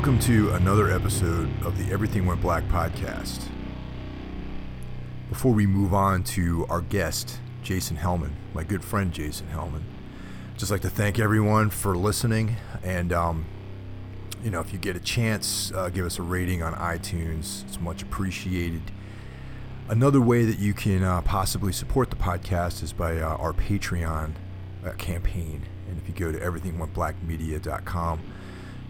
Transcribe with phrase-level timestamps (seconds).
[0.00, 3.48] Welcome to another episode of the Everything Went Black podcast.
[5.28, 9.82] Before we move on to our guest, Jason Hellman, my good friend Jason Hellman,
[10.56, 12.56] just like to thank everyone for listening.
[12.82, 13.44] And, um,
[14.42, 17.64] you know, if you get a chance, uh, give us a rating on iTunes.
[17.64, 18.90] It's much appreciated.
[19.86, 24.32] Another way that you can uh, possibly support the podcast is by uh, our Patreon
[24.82, 25.66] uh, campaign.
[25.90, 28.20] And if you go to everythingwentblackmedia.com,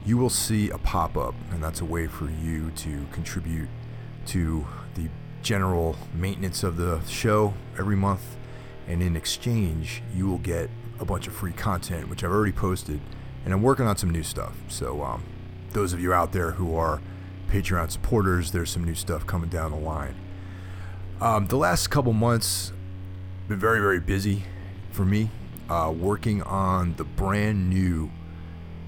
[0.05, 3.69] you will see a pop up, and that's a way for you to contribute
[4.27, 5.09] to the
[5.43, 8.37] general maintenance of the show every month.
[8.87, 13.01] And in exchange, you will get a bunch of free content, which I've already posted,
[13.45, 14.55] and I'm working on some new stuff.
[14.69, 15.23] So, um,
[15.73, 17.01] those of you out there who are
[17.49, 20.15] Patreon supporters, there's some new stuff coming down the line.
[21.21, 22.73] Um, the last couple months
[23.49, 24.45] been very very busy
[24.93, 25.31] for me,
[25.69, 28.11] uh, working on the brand new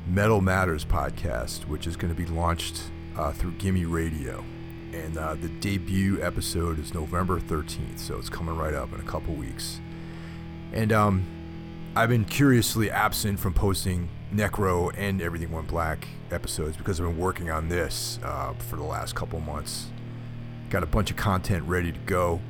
[0.07, 2.83] Metal Matters podcast, which is going to be launched
[3.17, 4.45] uh, through Gimme Radio,
[4.93, 9.05] and uh, the debut episode is November 13th, so it's coming right up in a
[9.05, 9.81] couple weeks.
[10.73, 11.25] And um,
[11.95, 17.19] I've been curiously absent from posting Necro and Everything Went Black episodes because I've been
[17.19, 19.87] working on this uh, for the last couple months.
[20.69, 22.41] Got a bunch of content ready to go.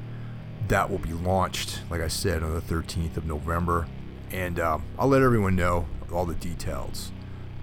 [0.69, 3.89] That will be launched, like I said, on the 13th of November.
[4.31, 7.13] And um, I'll let everyone know all the details.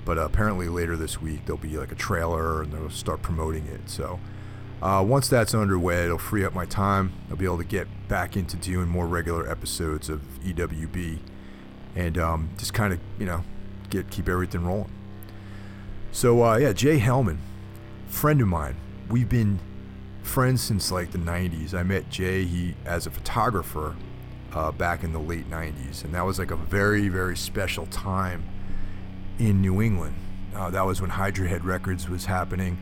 [0.10, 3.92] But apparently later this week, there'll be like a trailer and they'll start promoting it.
[3.92, 4.20] So
[4.82, 7.14] uh, once that's underway, it'll free up my time.
[7.30, 11.20] I'll be able to get back into doing more regular episodes of EWB
[11.96, 13.44] and um, just kind of, you know,
[13.92, 14.92] get keep everything rolling.
[16.12, 17.38] So uh, yeah, Jay Hellman,
[18.08, 18.78] friend of mine.
[19.12, 19.59] We've been
[20.24, 21.75] friends since like the 90s.
[21.75, 23.96] I met Jay he as a photographer
[24.53, 28.44] uh, back in the late 90s, and that was like a very very special time
[29.39, 30.16] in New England.
[30.53, 32.77] Uh, that was when Hydra Head Records was happening.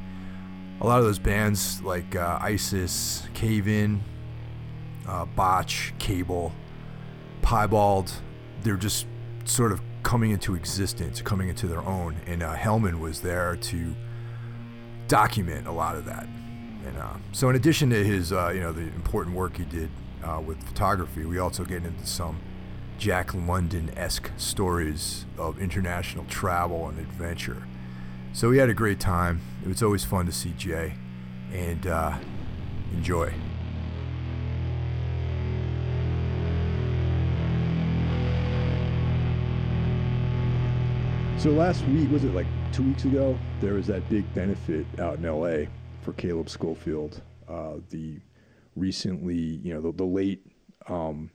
[0.81, 4.01] A lot of those bands like uh, ISIS, Cave In,
[5.07, 6.51] uh, Botch, Cable,
[7.41, 8.11] Piebald,
[8.63, 9.05] they're just
[9.45, 12.15] sort of coming into existence, coming into their own.
[12.25, 13.95] And uh, Hellman was there to
[15.07, 16.27] document a lot of that.
[16.85, 19.89] And uh, so, in addition to his, uh, you know, the important work he did
[20.45, 22.37] with photography, we also get into some
[22.97, 27.67] Jack London-esque stories of international travel and adventure.
[28.33, 29.41] So we had a great time.
[29.63, 30.95] It was always fun to see Jay,
[31.53, 32.17] and uh,
[32.93, 33.33] enjoy.
[41.37, 43.37] So last week, was it like two weeks ago?
[43.61, 45.69] There was that big benefit out in L.A.
[46.01, 48.19] for Caleb Schofield, uh, the
[48.75, 50.45] recently, you know, the, the late
[50.87, 51.29] um,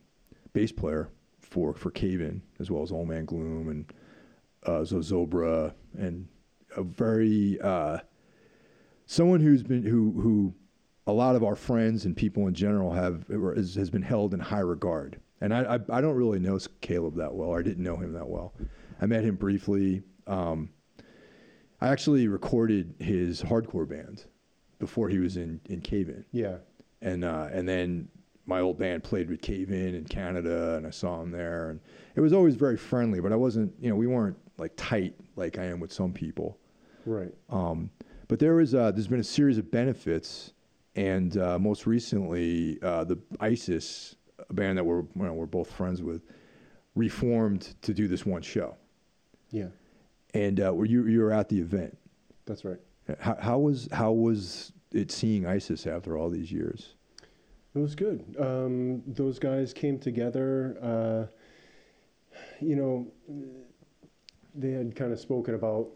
[0.51, 1.09] bass player
[1.53, 3.93] for for Cave In, as well as Old Man Gloom and
[4.65, 6.27] uh, Zozobra, and
[6.75, 7.99] a very uh,
[9.05, 10.53] someone who's been who who
[11.05, 13.25] a lot of our friends and people in general have
[13.55, 15.19] has, has been held in high regard.
[15.41, 17.49] And I, I, I don't really know Caleb that well.
[17.49, 18.53] Or I didn't know him that well.
[18.99, 20.01] I met him briefly.
[20.25, 20.69] Um,
[21.81, 24.25] I actually recorded his hardcore band
[24.79, 26.25] before he was in in Cave In.
[26.31, 26.57] Yeah.
[27.01, 28.07] And uh, and then
[28.45, 31.79] my old band played with Cave In in Canada, and I saw him there, and
[32.15, 33.19] it was always very friendly.
[33.19, 36.59] But I wasn't, you know, we weren't like tight like I am with some people.
[37.05, 37.33] Right.
[37.49, 37.89] Um,
[38.27, 40.53] but there was uh, there's been a series of benefits,
[40.95, 44.15] and uh, most recently uh, the ISIS,
[44.49, 46.23] a band that we're you know, we're both friends with,
[46.95, 48.75] reformed to do this one show.
[49.51, 49.67] Yeah.
[50.33, 51.97] And uh, were you you were at the event?
[52.45, 52.79] That's right.
[53.19, 56.95] How, how was how was it seeing ISIS after all these years?
[57.75, 58.35] It was good.
[58.39, 60.77] Um, those guys came together.
[60.81, 61.25] Uh,
[62.59, 63.07] you know,
[64.53, 65.89] they had kind of spoken about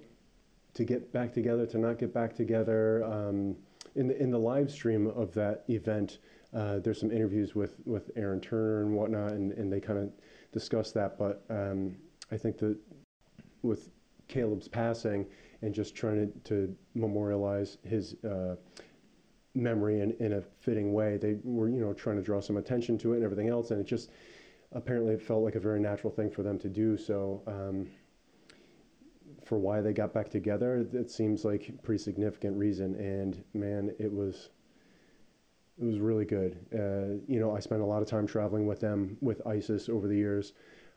[0.73, 3.03] to get back together, to not get back together.
[3.03, 3.55] Um,
[3.95, 6.19] in the in the live stream of that event,
[6.53, 10.11] uh, there's some interviews with with Aaron Turner and whatnot, and, and they kind of
[10.51, 11.17] discussed that.
[11.17, 11.95] But um,
[12.31, 12.77] I think that
[13.61, 13.89] with
[14.27, 15.25] Caleb's passing
[15.61, 18.55] and just trying to, to memorialize his uh,
[19.57, 21.17] memory in, in a fitting way.
[21.17, 23.81] They were, you know, trying to draw some attention to it and everything else, and
[23.81, 24.11] it just
[24.71, 26.97] apparently it felt like a very natural thing for them to do.
[26.97, 27.87] So, um,
[29.43, 32.95] for why they got back together, it seems like pretty significant reason.
[32.95, 34.49] And man, it was
[35.79, 36.57] it was really good.
[36.73, 40.07] Uh, you know, I spent a lot of time traveling with them with ISIS over
[40.07, 40.53] the years.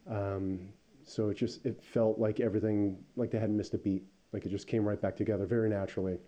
[0.09, 0.71] Um,
[1.05, 4.05] so it just it felt like everything like they hadn't missed a beat.
[4.33, 6.19] Like it just came right back together very naturally.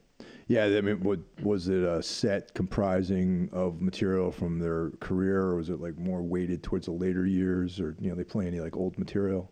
[0.48, 5.56] Yeah, I mean, what, was it a set comprising of material from their career, or
[5.56, 8.60] was it like more weighted towards the later years, or you know, they play any
[8.60, 9.50] like old material?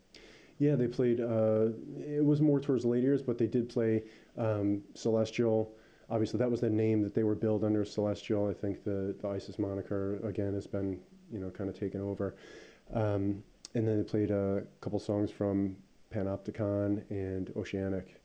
[0.59, 1.21] Yeah, they played.
[1.21, 1.69] Uh,
[1.99, 4.03] it was more towards the later years, but they did play
[4.37, 5.73] um, Celestial.
[6.11, 7.85] Obviously, that was the name that they were billed under.
[7.85, 8.49] Celestial.
[8.49, 11.01] I think the the ISIS moniker again has been
[11.33, 12.37] you know kind of taken over.
[12.93, 13.43] Um,
[13.75, 15.77] and then they played a couple songs from
[16.13, 18.20] Panopticon and Oceanic.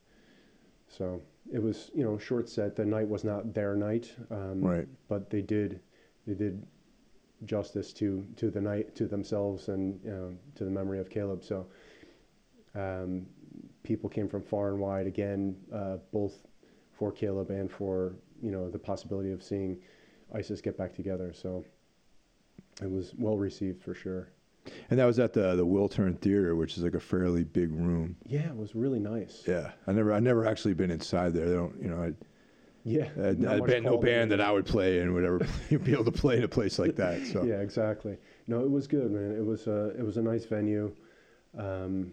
[0.88, 1.22] So
[1.52, 2.76] it was you know short set.
[2.76, 4.88] The night was not their night, um, Right.
[5.08, 5.80] But they did
[6.26, 6.66] they did
[7.46, 11.44] justice to to the night to themselves and um, to the memory of Caleb.
[11.44, 11.68] So
[12.74, 13.26] um,
[13.84, 16.40] people came from far and wide again, uh, both
[16.94, 19.78] for Caleb and for you know the possibility of seeing
[20.34, 21.34] ISIS get back together.
[21.34, 21.66] So
[22.81, 24.30] it was well received for sure.
[24.90, 28.16] And that was at the the Wiltern Theater, which is like a fairly big room.
[28.26, 29.44] Yeah, it was really nice.
[29.48, 31.48] Yeah, I never I never actually been inside there.
[31.48, 32.14] They don't, you know, I,
[32.84, 35.40] Yeah, I, I no band that I would play in would ever
[35.70, 37.26] be able to play in a place like that.
[37.28, 38.18] So Yeah, exactly.
[38.48, 39.32] No, it was good, man.
[39.32, 40.94] It was a it was a nice venue.
[41.58, 42.12] Um,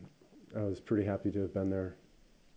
[0.56, 1.96] I was pretty happy to have been there,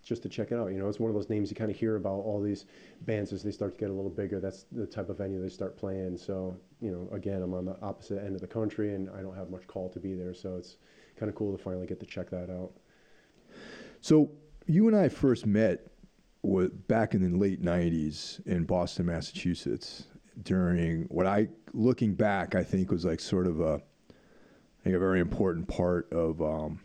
[0.05, 0.67] just to check it out.
[0.67, 2.65] You know, it's one of those names you kind of hear about all these
[3.01, 4.39] bands as they start to get a little bigger.
[4.39, 6.15] That's the type of venue they start playing.
[6.17, 9.35] So you know, again, I'm on the opposite end of the country, and I don't
[9.35, 10.33] have much call to be there.
[10.33, 10.77] So it's
[11.17, 12.71] kind of cool to finally get to check that out.
[14.01, 14.31] So
[14.67, 15.87] you and I first met
[16.43, 20.05] wa back in the late '90s in Boston, Massachusetts,
[20.43, 24.99] during what I, looking back, I think was like sort of a, I think a
[24.99, 26.79] very important part of, um,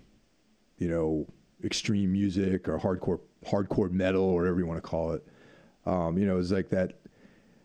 [0.78, 1.26] you know,
[1.64, 5.26] extreme music or hardcore hardcore metal or whatever you want to call it.
[5.86, 6.94] Um, you know, it was like that.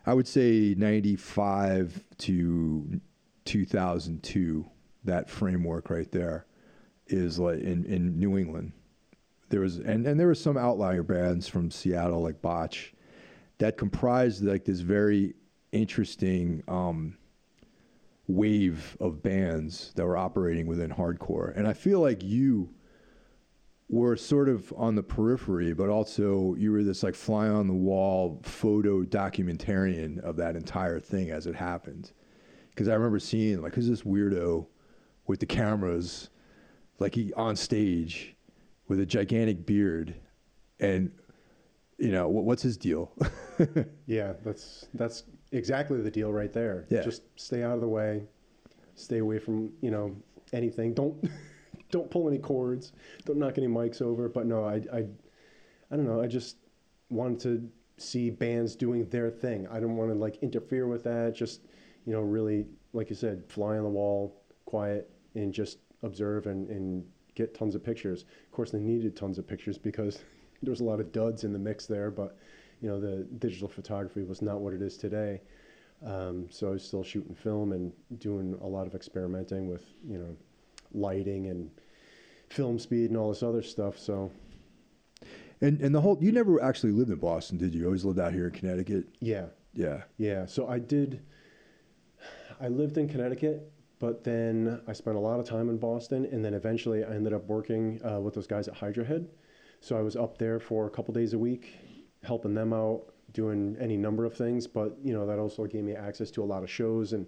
[0.05, 3.01] I would say '95 to
[3.45, 4.65] 2002.
[5.03, 6.47] That framework right there
[7.07, 8.71] is like in, in New England
[9.49, 12.93] there was and, and there were some outlier bands from Seattle like Botch
[13.57, 15.33] that comprised like this very
[15.71, 17.17] interesting um,
[18.27, 21.55] wave of bands that were operating within hardcore.
[21.55, 22.69] And I feel like you
[23.87, 27.73] were sort of on the periphery, but also you were this like fly on the
[27.73, 32.11] wall photo documentarian of that entire thing as it happened.
[32.71, 34.65] Because I remember seeing like, who's this weirdo
[35.27, 36.29] with the cameras,
[36.99, 38.35] like he on stage
[38.87, 40.15] with a gigantic beard,
[40.79, 41.11] and
[41.97, 43.11] you know what, what's his deal?
[44.05, 45.23] Yeah, that's that's
[45.53, 46.85] exactly the deal right there.
[46.89, 47.01] Yeah.
[47.01, 48.23] Just stay out of the way.
[48.95, 50.13] Stay away from, you know,
[50.51, 50.93] anything.
[50.93, 51.29] Don't
[51.91, 52.93] don't pull any cords.
[53.25, 54.29] Don't knock any mics over.
[54.29, 55.05] But no, I I
[55.91, 56.21] I don't know.
[56.21, 56.57] I just
[57.09, 59.67] wanted to see bands doing their thing.
[59.67, 61.35] I don't want to like interfere with that.
[61.35, 61.61] Just,
[62.05, 66.69] you know, really like you said, fly on the wall, quiet and just observe and,
[66.69, 67.05] and
[67.35, 68.23] get tons of pictures.
[68.45, 70.19] Of course they needed tons of pictures because
[70.63, 72.37] there was a lot of duds in the mix there, but
[72.81, 75.41] you know, the digital photography was not what it is today.
[76.05, 80.17] Um, so I was still shooting film and doing a lot of experimenting with, you
[80.17, 80.35] know,
[80.95, 81.69] lighting and
[82.49, 83.97] film speed and all this other stuff.
[83.97, 84.31] So
[85.61, 87.81] and and the whole you never actually lived in Boston, did you?
[87.81, 89.05] You always lived out here in Connecticut.
[89.19, 90.03] yeah, Yeah.
[90.17, 90.45] yeah.
[90.45, 91.21] So I did.
[92.59, 96.43] I lived in Connecticut, but then I spent a lot of time in Boston, and
[96.43, 99.27] then eventually I ended up working uh, with those guys at Hydra Head.
[99.81, 101.75] So I was up there for a couple days a week,
[102.23, 104.67] helping them out, doing any number of things.
[104.67, 107.25] But you know that also gave me access to a lot of shows and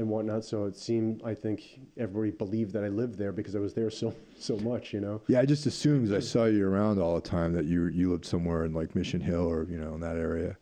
[0.00, 0.44] and whatnot.
[0.44, 3.90] So it seemed I think everybody believed that I lived there because I was there
[3.90, 4.92] so so much.
[4.92, 5.22] You know.
[5.28, 8.10] Yeah, I just assumed because I saw you around all the time that you you
[8.10, 10.56] lived somewhere in like Mission Hill or you know in that area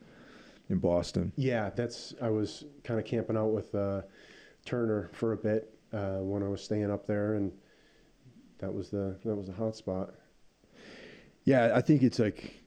[0.68, 1.33] in Boston.
[1.37, 2.14] Yeah, that's.
[2.21, 4.02] I was kind of camping out with uh,
[4.66, 7.52] Turner for a bit uh, when I was staying up there, and
[8.59, 10.14] that was the that was the hot spot.
[11.45, 12.58] Yeah, I think it's like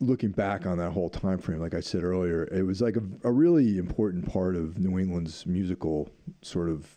[0.00, 1.60] looking back on that whole time frame.
[1.60, 5.46] Like I said earlier, it was like a, a really important part of New England's
[5.46, 6.10] musical
[6.42, 6.88] sort of,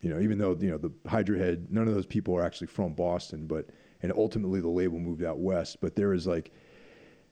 [0.00, 2.66] you know, even though you know the Hydra Head, none of those people are actually
[2.66, 3.70] from Boston, but
[4.02, 5.80] and ultimately the label moved out west.
[5.80, 6.52] But there was like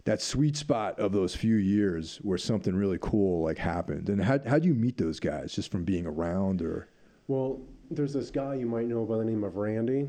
[0.04, 4.08] that sweet spot of those few years where something really cool like happened.
[4.08, 5.52] And how how'd you meet those guys?
[5.52, 6.88] Just from being around, or
[7.26, 10.08] Well, there's this guy you might know by the name of Randy.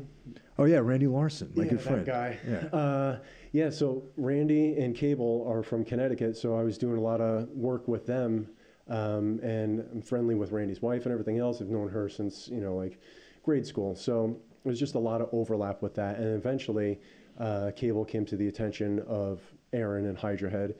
[0.58, 2.06] oh yeah, Randy Larson, my yeah, good that friend.
[2.06, 2.38] guy.
[2.46, 2.78] Yeah.
[2.78, 3.18] Uh,
[3.52, 3.70] yeah.
[3.70, 7.88] So Randy and Cable are from Connecticut, so I was doing a lot of work
[7.88, 8.48] with them,
[8.88, 11.60] um, and I'm friendly with Randy's wife and everything else.
[11.60, 13.00] I've known her since you know like
[13.42, 16.18] grade school, so there's just a lot of overlap with that.
[16.18, 17.00] And eventually,
[17.38, 19.40] uh, Cable came to the attention of
[19.72, 20.74] Aaron and Hydra Head.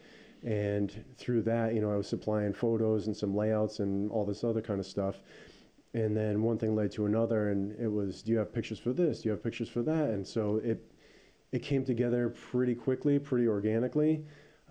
[0.44, 4.44] And through that, you know, I was supplying photos and some layouts and all this
[4.44, 5.16] other kind of stuff.
[5.94, 8.92] And then one thing led to another, and it was, do you have pictures for
[8.92, 9.22] this?
[9.22, 10.10] Do you have pictures for that?
[10.10, 10.84] And so it
[11.50, 14.22] it came together pretty quickly, pretty organically,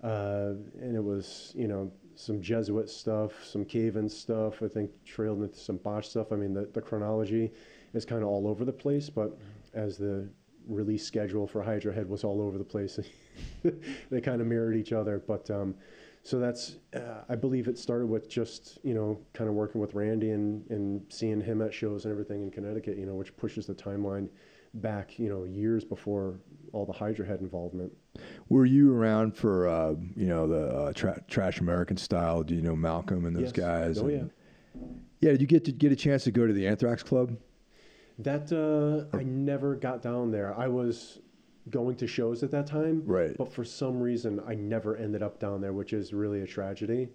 [0.04, 4.62] uh, and it was you know some Jesuit stuff, some cave-in stuff.
[4.62, 6.32] I think trailed into some botch stuff.
[6.32, 7.52] I mean, the, the chronology
[7.94, 9.36] is kind of all over the place, but
[9.74, 10.28] as the
[10.68, 12.98] release schedule for Hydra Head was all over the place.
[14.10, 15.74] they kind of mirrored each other, but um,
[16.22, 19.94] so that's uh, I believe it started with just you know kind of working with
[19.94, 23.66] Randy and and seeing him at shows and everything in Connecticut, you know, which pushes
[23.66, 24.28] the timeline
[24.74, 26.38] back you know years before
[26.72, 27.90] all the Hydra Head involvement.
[28.50, 32.42] Were you around for uh, you know the uh, tra- Trash American style?
[32.42, 33.52] Do you know Malcolm and those Yes.
[33.52, 33.98] guys?
[33.98, 34.30] Oh and-
[34.76, 34.82] yeah.
[35.20, 35.30] yeah.
[35.32, 37.36] Did you get to get a chance to go to the Anthrax Club?
[38.18, 40.52] That uh, I never got down there.
[40.58, 41.20] I was
[41.70, 43.36] going to shows at that time, Right.
[43.36, 47.08] But for some reason, I never ended up down there, which is really a tragedy.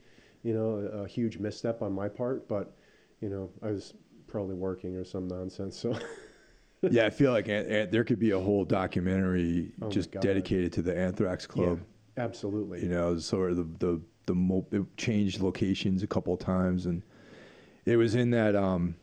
[0.43, 2.47] You know, a, a huge misstep on my part.
[2.47, 2.75] But
[3.21, 3.93] you know, I was
[4.27, 5.77] probably working or some nonsense.
[5.77, 5.97] So
[6.81, 10.73] yeah, I feel like an- an- there could be a whole documentary Oh just dedicated
[10.73, 11.79] to the Anthrax Club.
[12.17, 12.81] Yeah, absolutely.
[12.83, 16.85] You know, sort of the the the mo- it changed locations a couple of times,
[16.85, 17.01] and
[17.85, 18.95] it was in that um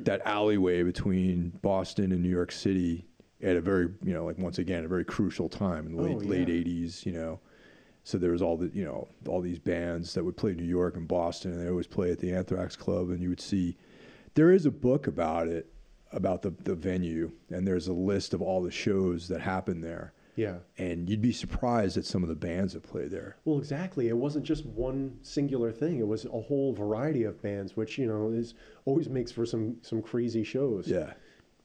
[0.00, 3.07] that alleyway between Boston and New York City
[3.42, 6.16] at a very you know like once again a very crucial time in the late
[6.16, 7.04] Oh, late eighties.
[7.06, 7.40] You know,
[8.04, 10.96] so there was all the you know all these bands that would play New York
[10.96, 13.76] and Boston, and they always play at the Anthrax Club, and you would see.
[14.34, 15.72] There is a book about it
[16.12, 20.12] about the the venue, and there's a list of all the shows that happened there
[20.38, 20.58] yeah.
[20.78, 23.36] and you'd be surprised at some of the bands that play there.
[23.44, 24.06] Well, exactly.
[24.06, 25.98] It wasn't just one singular thing.
[25.98, 28.54] It was a whole variety of bands, which you know is
[28.84, 30.86] always makes for some some crazy shows.
[30.86, 31.14] Yeah,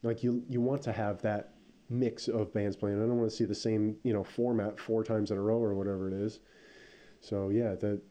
[0.02, 1.54] like you you want to have that
[1.90, 2.98] mix of bands playing.
[2.98, 5.58] I don't want to see the same you know format four times in a row
[5.58, 6.40] or whatever it is.
[7.22, 8.02] So yeah, the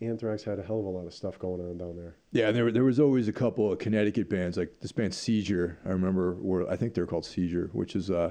[0.00, 2.16] Anthrax had a hell of a lot of stuff going on down there.
[2.32, 2.48] yeah.
[2.48, 5.78] And there there was always a couple of Connecticut bands like this band Seizure.
[5.84, 8.30] I remember, were I think they're called Seizure, which is uh,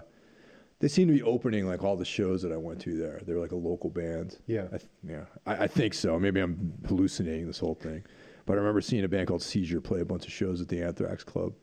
[0.80, 3.22] they seem to be opening like all the shows that I went to there.
[3.26, 4.38] They're like a local band.
[4.48, 4.66] Yeah.
[4.74, 6.18] I th- yeah, I, I think so.
[6.20, 8.04] Maybe I'm hallucinating this whole thing,
[8.46, 10.82] but I remember seeing a band called Seizure play a bunch of shows at the
[10.82, 11.54] Anthrax Club.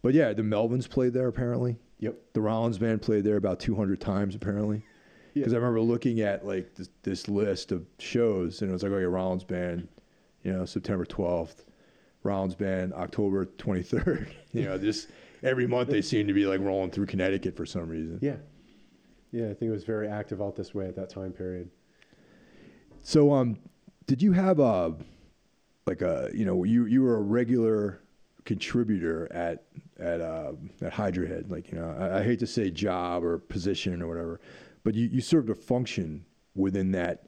[0.00, 1.76] But yeah, the Melvins played there apparently.
[1.98, 2.16] Yep.
[2.34, 4.82] The Rollins band played there about 200 times apparently.
[5.34, 5.40] Yeah.
[5.40, 8.92] Because I remember looking at like this, this list of shows, and it was like,
[8.92, 9.88] okay, Rollins band,
[10.42, 11.64] you know, September 12th,
[12.22, 14.28] Rollins band, October 23rd.
[14.52, 15.08] you know, just
[15.42, 18.18] every month they seem to be like rolling through Connecticut for some reason.
[18.22, 18.36] Yeah.
[19.32, 21.70] Yeah, I think it was very active out this way at that time period.
[23.02, 23.58] So, um,
[24.06, 24.94] did you have a
[25.86, 28.00] like a you know you you were a regular
[28.46, 29.64] contributor at
[29.98, 31.50] at uh, at Hydra Head?
[31.50, 34.40] Like you know, I, I hate to say job or position or whatever,
[34.84, 36.24] but you you served a function
[36.54, 37.26] within that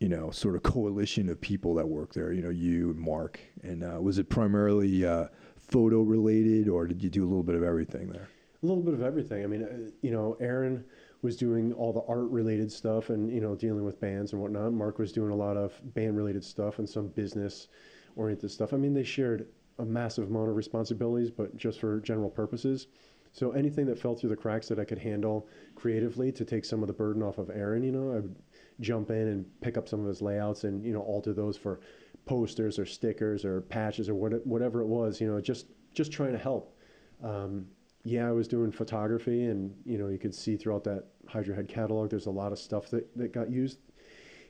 [0.00, 2.32] you know sort of coalition of people that work there.
[2.32, 5.26] You know, you and Mark, and uh, was it primarily uh,
[5.58, 8.28] photo related, or did you do a little bit of everything there?
[8.62, 9.44] A little bit of everything.
[9.44, 10.84] I mean, uh, you know, Aaron
[11.22, 14.72] was doing all the art related stuff and, you know, dealing with bands and whatnot.
[14.72, 17.68] Mark was doing a lot of band related stuff and some business
[18.16, 18.72] oriented stuff.
[18.72, 19.46] I mean, they shared
[19.78, 22.86] a massive amount of responsibilities, but just for general purposes.
[23.32, 26.82] So anything that fell through the cracks that I could handle creatively to take some
[26.82, 28.36] of the burden off of Aaron, you know, I would
[28.80, 31.80] jump in and pick up some of his layouts and, you know, alter those for
[32.24, 36.32] posters or stickers or patches or what, whatever it was, you know, just, just trying
[36.32, 36.74] to help.
[37.22, 37.66] Um,
[38.06, 41.66] yeah, I was doing photography, and you know, you could see throughout that Hydra Head
[41.66, 43.80] catalog, there's a lot of stuff that, that got used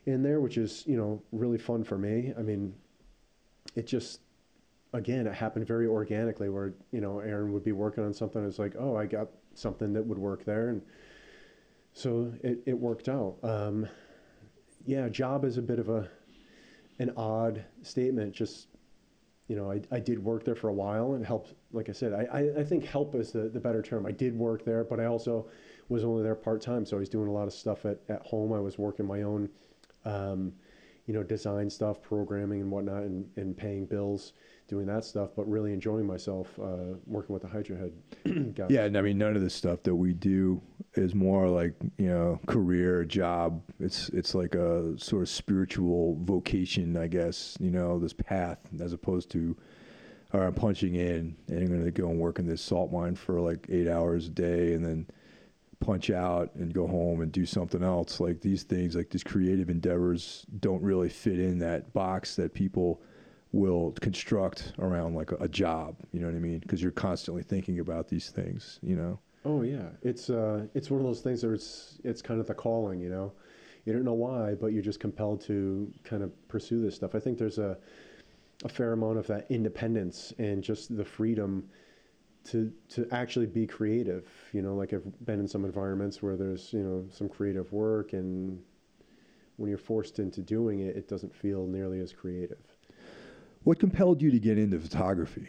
[0.05, 2.35] in there, which is you know really fun for me.
[2.39, 2.75] I mean,
[3.75, 4.21] it just
[4.93, 8.59] again, it happened very organically, where you know Aaron would be working on something, it's
[8.59, 10.83] like, oh, I got something that would work there, and
[11.93, 13.37] so it, it worked out.
[13.43, 13.89] Um,
[14.85, 16.09] yeah, job is a bit of a
[16.99, 18.69] an odd statement, just
[19.49, 22.13] you know, I, I did work there for a while and helped, like I said,
[22.13, 24.05] I, I, I think help is the, the better term.
[24.05, 25.47] I did work there, but I also
[25.89, 26.85] was only there part time.
[26.85, 28.53] So I was doing a lot of stuff at, at home.
[28.53, 29.49] I was working my own,
[30.05, 30.53] um,
[31.07, 34.33] you know, design stuff, programming and whatnot, and, and paying bills,
[34.69, 38.71] doing that stuff, but really enjoying myself uh, working with the Hydra Head guys.
[38.71, 40.61] Yeah, and I mean, none of the stuff that we do
[40.95, 43.63] is more like you know career job.
[43.81, 47.57] It's it's like a sort of spiritual vocation, I guess.
[47.61, 49.57] You know, this path as opposed to,
[50.33, 52.93] all right, I'm punching in and I'm going to go and work in this salt
[52.93, 55.07] mine for like eight hours a day, and then
[55.79, 58.19] punch out and go home and do something else.
[58.19, 63.01] Like these things, like these creative endeavors, don't really fit in that box that people
[63.53, 65.97] will construct around like a, a job.
[66.13, 66.59] You know what I mean?
[66.59, 68.79] Because you're constantly thinking about these things.
[68.83, 69.19] You know.
[69.45, 72.55] Oh yeah, it's uh, it's one of those things where it's it's kind of the
[72.55, 73.33] calling, you know.
[73.85, 77.15] You don't know why, but you're just compelled to kind of pursue this stuff.
[77.15, 77.79] I think there's a
[78.65, 81.69] a fair amount of that independence and just the freedom
[82.47, 84.29] to to actually be creative.
[84.53, 88.13] You know, like I've been in some environments where there's you know some creative work,
[88.13, 88.61] and
[89.57, 92.76] when you're forced into doing it, it doesn't feel nearly as creative.
[93.67, 95.49] What compelled you to get into photography?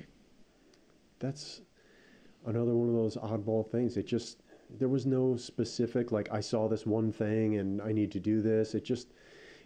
[1.20, 1.62] that's
[2.48, 3.96] another one of those oddball things.
[3.96, 4.42] It just
[4.80, 8.42] there was no specific like I saw this one thing and I need to do
[8.42, 8.74] this.
[8.74, 9.14] It just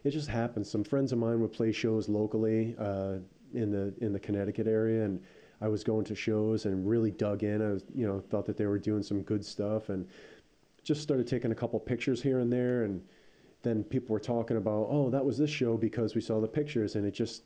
[0.03, 0.67] it just happened.
[0.67, 3.19] Some friends of mine would play shows locally uh,
[3.53, 5.21] in the in the Connecticut area, and
[5.61, 7.61] I was going to shows and really dug in.
[7.61, 10.05] I was you know thought that they were doing some good stuff and
[10.83, 13.01] just started taking a couple pictures here and there and
[13.63, 16.95] then people were talking about oh that was this show because we saw the pictures
[16.95, 17.43] and it just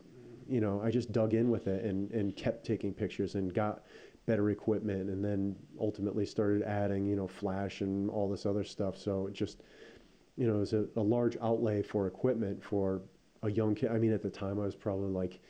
[0.48, 3.84] you know I just dug in with it and and kept taking pictures and got
[4.26, 8.98] better equipment and then ultimately started adding you know flash and all this other stuff.
[8.98, 9.62] So it just
[10.38, 13.02] you know it was a, a large outlay for equipment for
[13.44, 13.92] a young kid.
[13.92, 15.42] I mean at the time i was probably like it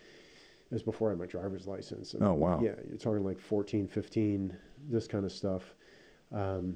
[0.74, 2.14] was before i had my driver's license.
[2.14, 2.60] And Oh, wow.
[2.62, 4.56] yeah you're talking like 14 15
[4.90, 5.76] this kind of stuff.
[6.32, 6.76] Um,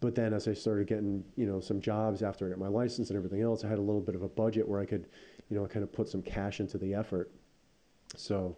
[0.00, 3.10] but then as i started getting you know some jobs after i got my license
[3.10, 5.06] and everything else i had a little bit of a budget where i could
[5.52, 7.30] you know kind of put some cash into the effort.
[8.16, 8.56] So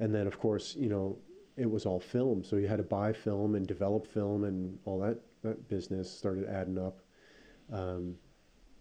[0.00, 1.16] and then of course you know
[1.56, 2.42] it was all film.
[2.42, 6.48] So you had to buy film and develop film and all that that business started
[6.48, 6.98] adding up.
[7.72, 8.16] Um,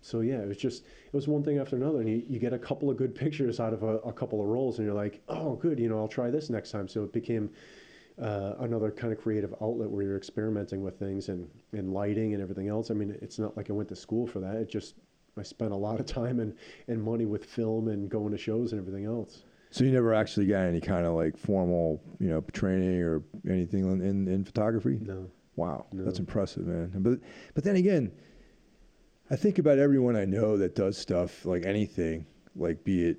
[0.02, 2.00] so yeah it was just it was one thing after another.
[2.00, 4.48] And you, you get a couple of good pictures out of a, a couple of
[4.48, 6.88] roles and you're like oh good you know i'll try this next time.
[6.88, 7.52] So it became
[8.20, 12.42] uh, another kind of creative outlet where you're experimenting with things and, and lighting and
[12.42, 12.90] everything else.
[12.90, 14.56] I mean it's not like i went to school for that.
[14.56, 14.96] It just
[15.38, 16.56] i spent a lot of time and,
[16.88, 20.48] and money with film and going to shows and everything else So you never actually
[20.48, 25.00] got any kind of like formal, you know, training or anything in, in, in photography?
[25.02, 26.04] no Wow, no.
[26.04, 26.92] that's impressive, man.
[26.96, 27.20] But
[27.54, 28.12] but then again,
[29.30, 33.18] I think about everyone I know that does stuff like anything, like be it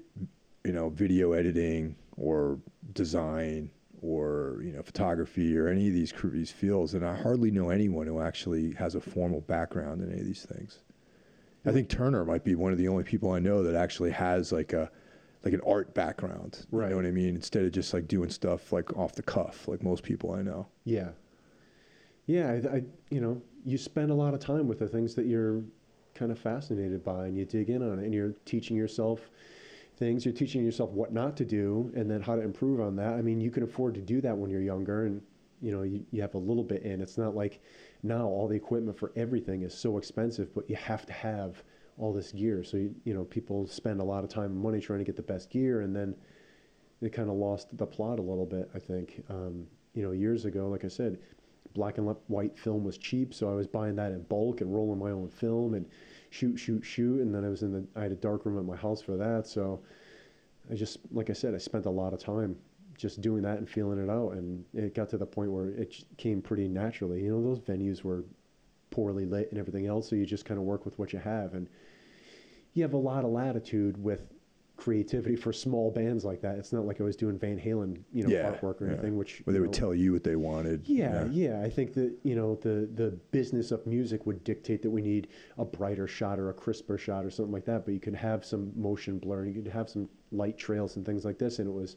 [0.65, 2.59] you know video editing or
[2.93, 7.71] design or you know photography or any of these these fields, and I hardly know
[7.71, 10.81] anyone who actually has a formal background in any of these things.
[11.65, 14.53] I think Turner might be one of the only people I know that actually has
[14.53, 14.91] like a
[15.45, 16.67] like an art background.
[16.71, 16.85] Right.
[16.85, 17.35] You know what I mean?
[17.35, 20.67] Instead of just like doing stuff like off the cuff, like most people I know.
[20.85, 21.11] Yeah.
[22.27, 25.27] Yeah, I, I, you know, you spend a lot of time with the things that
[25.27, 25.65] you're
[26.15, 29.31] kind of fascinated by and you dig in on it and you're teaching yourself
[29.97, 33.15] things, you're teaching yourself what not to do and then how to improve on that.
[33.15, 35.21] I mean, you can afford to do that when you're younger and
[35.61, 37.01] you know, you, you have a little bit in.
[37.01, 37.63] It's not like
[38.03, 41.63] now all the equipment for everything is so expensive, but you have to have
[41.99, 42.65] all this gear.
[42.65, 45.17] So, you, you know, people spend a lot of time and money trying to get
[45.17, 46.15] the best gear and then
[47.01, 49.23] they kind of lost the plot a little bit, I think.
[49.29, 51.19] Um, you know, years ago, like I said,
[51.75, 54.99] black and white film was cheap, so I was buying that in bulk and rolling
[54.99, 55.87] my own film and
[56.31, 57.21] shoot, shoot, shoot.
[57.21, 59.17] And then I was in the, I had a dark room at my house for
[59.17, 59.47] that.
[59.47, 59.83] So
[60.71, 62.57] I just, like I said, I spent a lot of time
[63.03, 64.33] just doing that and feeling it out.
[64.33, 67.23] And it got to the point where it came pretty naturally.
[67.25, 68.25] You know, those venues were
[68.91, 71.55] poorly lit and everything else, so you just kind of work with what you have.
[71.55, 71.69] And
[72.75, 74.33] you have a lot of latitude with
[74.77, 76.59] creativity for small bands like that.
[76.59, 78.93] It's not like I was doing Van Halen, you know, Yeah, artwork or yeah.
[78.93, 80.85] anything, which Where they you would know, tell you what they wanted.
[80.85, 84.91] yeah, yeah, I think that you know the the business of music would dictate that
[84.91, 87.85] we need a brighter shot or a crisper shot or something like that.
[87.85, 91.25] But you could have some motion blur, you could have some light trails and things
[91.25, 91.97] like this, and it was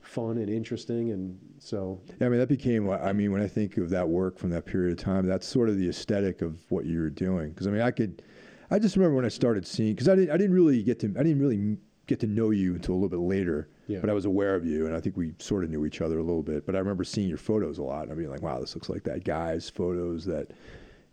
[0.00, 1.10] fun and interesting.
[1.10, 4.38] And so, Yeah, I mean, that became, I mean, when I think of that work
[4.38, 7.50] from that period of time, that's sort of the aesthetic of what you were doing.
[7.50, 8.22] Because, I mean, I could,
[8.70, 11.06] I just remember when I started seeing, because I didn't, I didn't really get to,
[11.18, 13.68] I didn't really get to know you until a little bit later.
[13.86, 14.00] Yeah.
[14.00, 16.18] But I was aware of you, and I think we sort of knew each other
[16.18, 16.66] a little bit.
[16.66, 18.88] But I remember seeing your photos a lot, and I'd be like, wow, this looks
[18.88, 20.50] like that guy's photos that,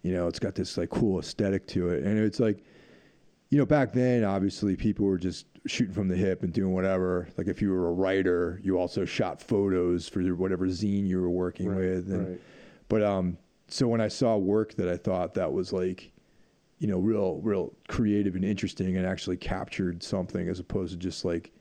[0.01, 2.03] you know, it's got this like cool aesthetic to it.
[2.03, 2.63] And it's like,
[3.49, 7.27] you know, back then, obviously, people were just shooting from the hip and doing whatever.
[7.37, 11.21] Like, if you were a writer, you also shot photos for your whatever zine you
[11.21, 12.11] were working Right, with.
[12.11, 12.41] And, right.
[12.89, 16.11] But um, so when I saw work that I thought that was like,
[16.79, 21.23] you know, real, real creative and interesting, and actually captured something as opposed to just
[21.23, 21.51] like,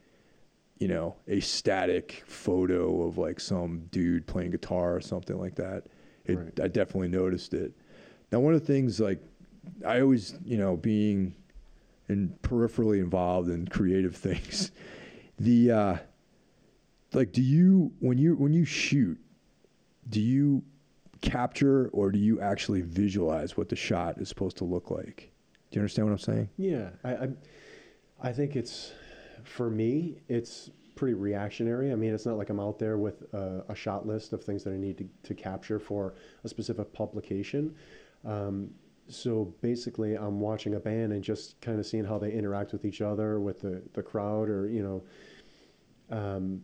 [0.78, 5.84] you know, a static photo of like some dude playing guitar or something like that.
[6.24, 6.60] It, Right.
[6.60, 7.72] I definitely noticed it.
[8.32, 9.20] Now, one of the things like
[9.86, 11.34] I always, you know, being
[12.08, 14.70] and peripherally involved in creative things.
[15.36, 15.96] The uh,
[17.12, 19.18] like, do you when you when you shoot,
[20.08, 20.62] do you
[21.22, 25.32] capture or do you actually visualize what the shot is supposed to look like?
[25.70, 26.50] Do you understand what I'm saying?
[26.56, 27.28] yeah, I, I,
[28.22, 28.92] I think it's
[29.42, 31.92] for me, it's pretty reactionary.
[31.92, 34.62] I mean, it's not like I'm out there with a, a shot list of things
[34.64, 36.14] that I need to, to capture for
[36.44, 37.74] a specific publication.
[38.24, 38.70] Um,
[39.08, 42.84] so basically, I'm watching a band and just kind of seeing how they interact with
[42.84, 46.62] each other, with the, the crowd, or, you know, um,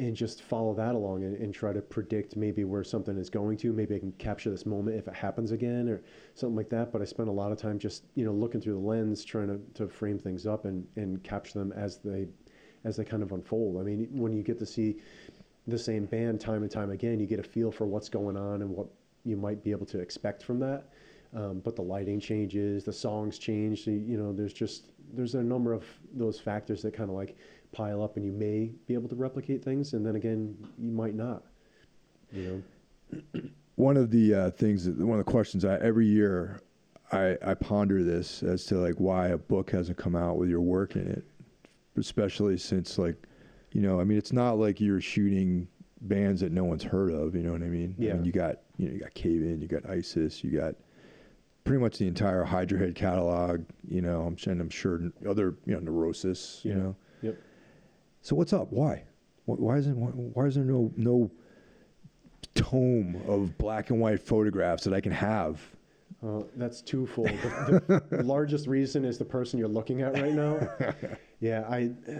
[0.00, 3.56] and just follow that along and, and try to predict maybe where something is going
[3.58, 3.72] to.
[3.72, 6.02] Maybe I can capture this moment if it happens again or
[6.34, 6.92] something like that.
[6.92, 9.48] But I spend a lot of time just, you know, looking through the lens, trying
[9.48, 12.26] to, to frame things up and, and capture them as they
[12.84, 13.80] as they kind of unfold.
[13.80, 14.96] I mean, when you get to see
[15.66, 18.60] the same band time and time again, you get a feel for what's going on
[18.60, 18.88] and what
[19.24, 20.90] you might be able to expect from that.
[21.34, 23.84] Um, but the lighting changes, the songs change.
[23.84, 27.36] So, you know, there's just there's a number of those factors that kind of like
[27.72, 31.14] pile up, and you may be able to replicate things, and then again, you might
[31.14, 31.42] not.
[32.32, 32.64] You
[33.12, 33.50] know.
[33.76, 36.60] One of the uh, things, that, one of the questions I every year,
[37.10, 40.60] I, I ponder this as to like why a book hasn't come out with your
[40.60, 41.24] work in it,
[41.96, 43.16] especially since like,
[43.72, 45.66] you know, I mean, it's not like you're shooting
[46.02, 47.34] bands that no one's heard of.
[47.34, 47.96] You know what I mean?
[47.98, 48.12] Yeah.
[48.12, 50.76] I mean, you got you know you got Cave In, you got ISIS, you got
[51.64, 53.64] pretty much the entire Hydra Head catalog.
[53.88, 56.60] You know, I'm and I'm sure other you know Neurosis.
[56.62, 56.76] You Yeah.
[56.78, 56.96] know.
[57.22, 57.36] Yep.
[58.22, 58.70] So what's up?
[58.70, 59.04] Why?
[59.46, 61.30] Why, why isn't why, why is there no no
[62.54, 65.60] tome of black and white photographs that I can have?
[66.24, 67.28] Uh, that's twofold.
[67.28, 70.68] The, the largest reason is the person you're looking at right now.
[71.40, 71.90] Yeah, I.
[72.10, 72.14] Uh,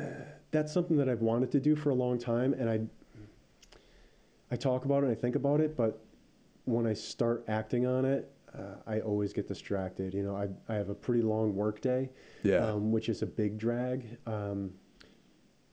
[0.50, 2.80] that's something that I've wanted to do for a long time, and I.
[4.50, 6.04] I talk about it, and I think about it, but
[6.66, 10.14] when I start acting on it, uh, I always get distracted.
[10.14, 12.11] You know, I I have a pretty long work day,
[12.43, 12.59] Yeah.
[12.67, 14.17] um, which is a big drag.
[14.27, 14.73] Um,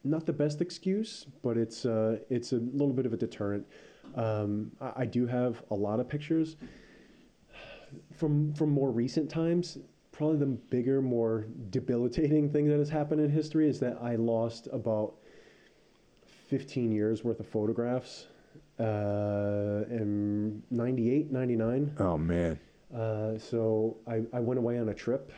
[0.03, 3.65] not the best excuse, but it's uh, it's a little bit of a deterrent.
[4.15, 6.57] Um, I, I do have a lot of pictures
[8.15, 9.77] from from more recent times.
[10.11, 14.67] Probably the bigger, more debilitating thing that has happened in history is that I lost
[14.73, 15.13] about
[16.47, 18.27] 15 years worth of photographs
[18.79, 21.95] uh, in 98, 99.
[21.99, 22.59] oh man.
[22.95, 25.31] Uh, so I, I went away on a trip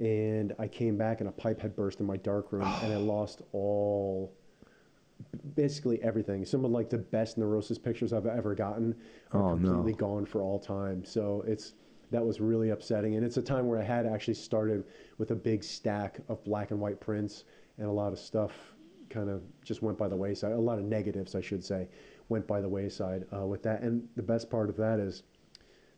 [0.00, 2.96] and I came back and a pipe had burst in my dark room and I
[3.14, 4.32] lost all
[5.54, 6.44] basically everything.
[6.44, 8.94] Some of like the best neurosis pictures I've ever gotten
[9.32, 9.68] are Oh, no.
[9.68, 11.04] completely gone for all time.
[11.04, 11.74] So it's
[12.10, 13.16] that was really upsetting.
[13.16, 14.84] And it's a time where I had actually started
[15.18, 17.44] with a big stack of black and white prints
[17.76, 18.52] and a lot of stuff
[19.10, 20.52] kind of just went by the wayside.
[20.52, 21.88] A lot of negatives, I should say,
[22.28, 23.82] went by the wayside uh, with that.
[23.82, 25.22] And the best part of that is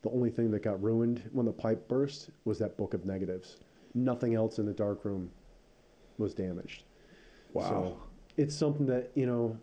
[0.02, 3.58] the only thing that got ruined when the pipe burst was that book of negatives.
[3.94, 5.30] Nothing else in the dark room
[6.18, 6.84] was damaged.
[7.52, 7.68] Wow.
[7.68, 8.02] So
[8.36, 9.58] it's something that, you know,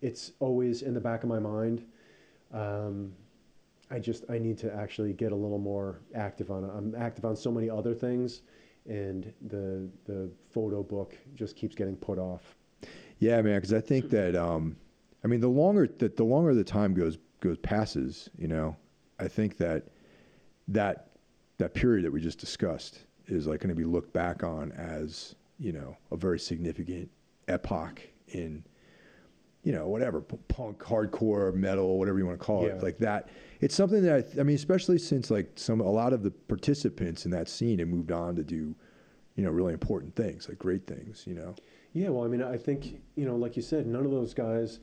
[0.00, 1.84] it's always in the back of my mind.
[2.52, 3.12] Um,
[3.90, 6.70] I just, I need to actually get a little more active on it.
[6.74, 8.42] I'm active on so many other things
[8.88, 12.56] and the, the photo book just keeps getting put off.
[13.18, 13.56] Yeah, man.
[13.56, 14.76] Because I think that um,
[15.24, 18.76] I mean, the longer that the longer the time goes goes passes, you know,
[19.18, 19.84] I think that
[20.68, 21.10] that
[21.58, 25.34] that period that we just discussed is like going to be looked back on as
[25.58, 27.10] you know a very significant
[27.48, 28.64] epoch in
[29.62, 32.74] you know whatever p- punk, hardcore, metal, whatever you want to call Yeah.
[32.74, 33.28] it, like that.
[33.60, 36.30] It's something that I, th- I mean, especially since like some a lot of the
[36.32, 38.74] participants in that scene have moved on to do
[39.36, 41.54] you know really important things, like great things, you know.
[41.92, 44.80] Yeah, well, I mean, I think you know, like you said, none of those guys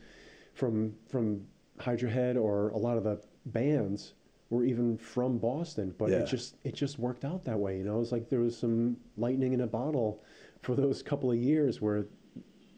[0.54, 1.46] from from
[1.80, 4.14] Hydra Head or a lot of the bands
[4.50, 6.18] were even from Boston, but Yeah.
[6.18, 7.78] it just it just worked out that way.
[7.78, 10.24] You know, it's like there was some lightning in a bottle
[10.62, 12.06] for those couple of years where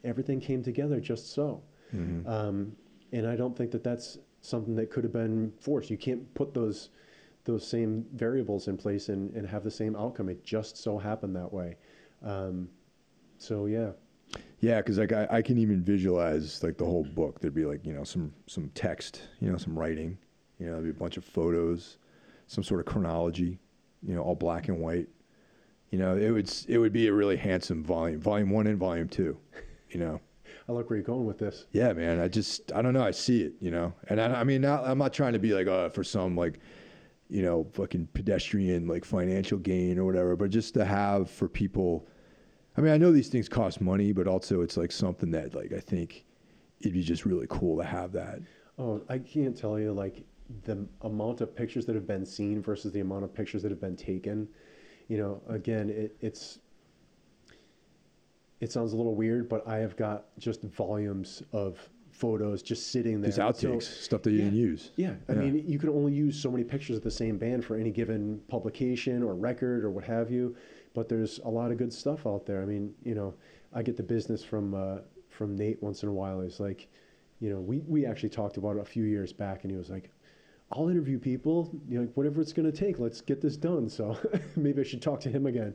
[0.04, 1.64] everything came together just so.
[2.26, 2.78] Um,
[3.12, 5.90] and I don't think that that's something that could have been forced.
[5.90, 6.90] You can't put those
[7.44, 10.30] those same variables in place and, and have the same outcome.
[10.30, 11.76] It just so happened that way.
[12.24, 12.70] Um,
[13.40, 13.92] so yeah.
[14.60, 17.40] Yeah, because like I, I can even visualize like the whole book.
[17.42, 20.18] There'd be like you know some some text, you know, some writing,
[20.62, 21.98] you know, there'd be a bunch of photos,
[22.46, 23.58] some sort of chronology,
[24.04, 25.08] you know, all black and white.
[25.90, 29.10] You know, it would it would be a really handsome volume, volume one and volume
[29.10, 29.38] two.
[29.90, 30.22] You know,
[30.70, 31.66] I like where you're going with this.
[31.72, 32.20] yeah, man.
[32.20, 33.04] I just I don't know.
[33.04, 35.54] I see it, you know, and I, I mean, not, I'm not trying to be
[35.54, 36.60] like uh for some like,
[37.28, 42.08] you know, fucking pedestrian like financial gain or whatever, but just to have for people.
[42.78, 45.74] I mean, I know these things cost money, but also it's like something that like
[45.74, 46.24] I think
[46.82, 48.40] it'd be just really cool to have that.
[48.78, 50.24] Oh, I can't tell you like
[50.64, 53.82] the amount of pictures that have been seen versus the amount of pictures that have
[53.82, 54.48] been taken.
[55.08, 56.60] You know, again, it, it's
[58.60, 61.80] it sounds a little weird, but I have got just volumes of
[62.12, 63.32] photos just sitting there.
[63.32, 64.44] These outtakes, So- stuff that you yeah.
[64.46, 64.92] didn't use.
[64.98, 65.40] yeah, I Yeah.
[65.40, 68.40] mean, you can only use so many pictures of the same band for any given
[68.48, 70.56] publication or record or what have you.
[70.94, 72.62] But there's a lot of good stuff out there.
[72.62, 73.34] I mean, you know,
[73.74, 76.42] I get the business from uh, from Nate once in a while.
[76.42, 76.88] He's like,
[77.40, 79.90] you know, we we actually talked about it a few years back, and he was
[79.90, 80.12] like,
[80.72, 83.00] "I'll interview people, you know, like whatever it's going to take.
[83.00, 84.18] Let's get this done." So
[84.56, 85.74] maybe I should talk to him again.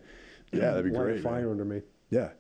[0.53, 1.51] Yeah, that'd be Light a great, Fire man.
[1.51, 1.83] under me.
[2.11, 2.31] Yeah.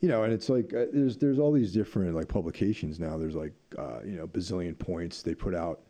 [0.00, 3.18] You know, and it's like uh, there's there's all these different like publications now.
[3.18, 5.22] There's like uh, you know bazillion points.
[5.22, 5.80] They put out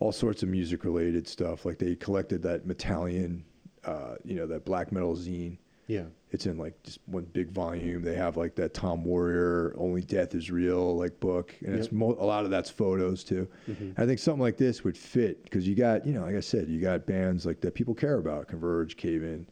[0.00, 1.64] all sorts of music related stuff.
[1.64, 3.42] Like they collected that Metalion,
[3.84, 5.58] uh, you know, that black metal zine.
[5.88, 6.04] Yeah.
[6.30, 8.02] It's in like just one big volume.
[8.02, 12.16] They have like that Tom Warrior, Only Death is Real, like book, and it's mo-
[12.20, 13.48] a lot of that's photos too.
[13.66, 13.94] Mhm.
[13.98, 16.68] I think something like this would fit because you got, you know, like I said,
[16.68, 19.46] you got bands like that people care about, Converge, Cave In,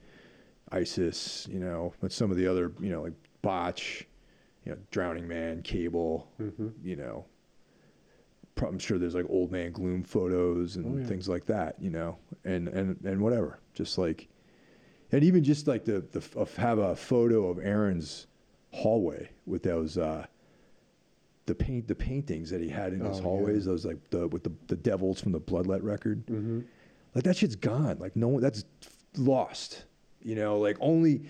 [0.70, 4.06] ISIS, you know, but some of the other, you know, like Botch,
[4.66, 6.72] you know, Drowning Man, Cable, Mhm.
[6.82, 7.24] you know.
[8.62, 11.06] I'm sure there's like old man gloom photos and Oh, yeah.
[11.06, 14.28] things like that, you know, and and and whatever, just like,
[15.12, 18.26] and even just like the the have a photo of Aaron's
[18.72, 20.26] hallway with those uh,
[21.46, 23.22] the paint the paintings that he had in his Oh, yeah.
[23.22, 26.64] hallways, those like the with the the devils from the Bloodlet record, Mhm.
[27.14, 27.98] like that shit's gone.
[28.00, 28.64] Like no one that's
[29.16, 29.84] lost.
[30.22, 31.22] You know, like only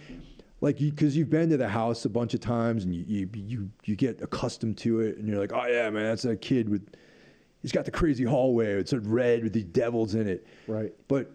[0.62, 3.28] like you because you've been to the house a bunch of times and you, you
[3.34, 6.68] you you get accustomed to it and you're like, oh yeah, man, that's a kid
[6.68, 6.88] with.
[7.62, 8.74] He's got the crazy hallway.
[8.74, 10.46] It's red with these devils in it.
[10.68, 10.94] Right.
[11.08, 11.32] But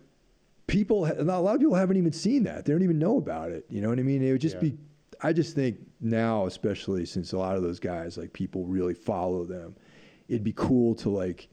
[0.71, 2.63] people, a lot of people haven't even seen that.
[2.65, 3.65] They don't even know about it.
[3.69, 4.23] You know what I mean?
[4.23, 4.61] It would just Yeah.
[4.61, 4.77] be.
[5.23, 9.43] I just think now, especially since a lot of those guys, like people really follow
[9.45, 9.75] them,
[10.29, 11.47] it'd be cool to like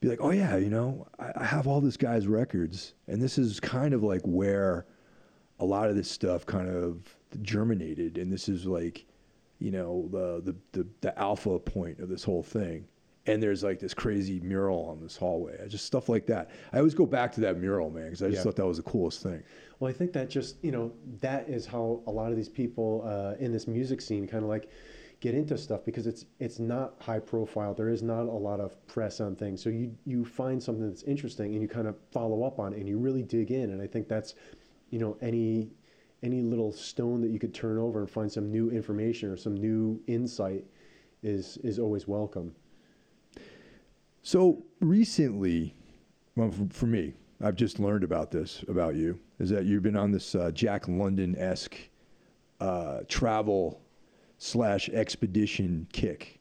[0.00, 3.36] be like, oh yeah, you know, I, I have all this guy's records, and this
[3.38, 4.86] is kind of like where
[5.60, 9.04] a lot of this stuff kind of germinated, and this is like,
[9.58, 12.86] you know, the the the, the alpha point of this whole thing.
[13.26, 16.50] And there's like this crazy mural on this hallway, just stuff like that.
[16.72, 18.44] I always go back to that mural, man, because I just Yeah.
[18.44, 19.42] thought that was the coolest thing.
[19.78, 23.02] Well, I think that just you know that is how a lot of these people
[23.04, 24.70] uh, in this music scene kind of like
[25.20, 27.74] get into stuff because it's it's not high profile.
[27.74, 29.62] There is not a lot of press on things.
[29.62, 32.78] So you you find something that's interesting and you kind of follow up on it
[32.78, 33.70] and you really dig in.
[33.70, 34.34] And I think that's
[34.88, 35.70] you know any
[36.22, 39.54] any little stone that you could turn over and find some new information or some
[39.58, 40.64] new insight
[41.22, 42.54] is is always welcome.
[44.22, 45.74] So recently,
[46.36, 49.18] well, for, me, I've just learned about this about you.
[49.38, 51.76] Is that you've been on this uh, Jack London esque
[52.60, 53.80] uh, travel
[54.38, 56.38] slash expedition kick.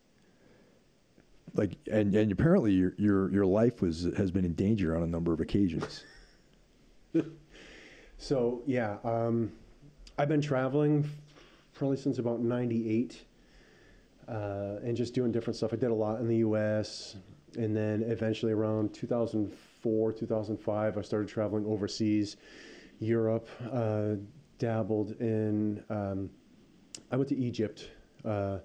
[1.53, 5.07] Like, and, and apparently your, your your life was has been in danger on a
[5.07, 6.03] number of occasions.
[8.19, 9.49] So yeah, um,
[10.17, 11.09] I've been traveling
[11.73, 13.23] probably since about '98,
[14.27, 15.71] uh, and just doing different stuff.
[15.71, 17.15] I did a lot in the U.S.,
[17.57, 22.37] and then eventually around 2004, 2005, I started traveling overseas,
[22.99, 23.47] Europe.
[23.71, 24.15] Uh,
[24.59, 25.83] dabbled in.
[25.89, 26.29] Um,
[27.11, 27.89] I went to Egypt
[28.23, 28.59] uh,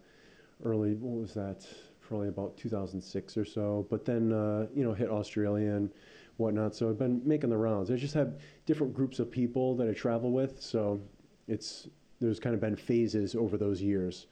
[0.63, 0.95] early.
[0.97, 1.67] What was that?
[2.03, 3.87] Probably about 2006 or so.
[3.89, 5.91] But then uh, you know hit Australia and
[6.37, 6.75] whatnot.
[6.75, 7.91] So I've been making the rounds.
[7.91, 10.61] I just have different groups of people that I travel with.
[10.61, 11.01] So
[11.49, 11.89] it's
[12.21, 14.27] there's kind of been phases over those years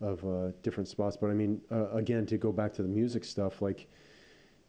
[0.00, 1.16] of uh, different spots.
[1.16, 3.86] But I mean, uh, again, to go back to the music stuff, like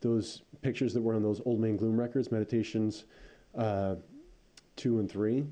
[0.02, 3.06] those pictures that were on those Old Man Gloom records, Meditations
[3.58, 3.96] uh,
[4.76, 5.46] two and three,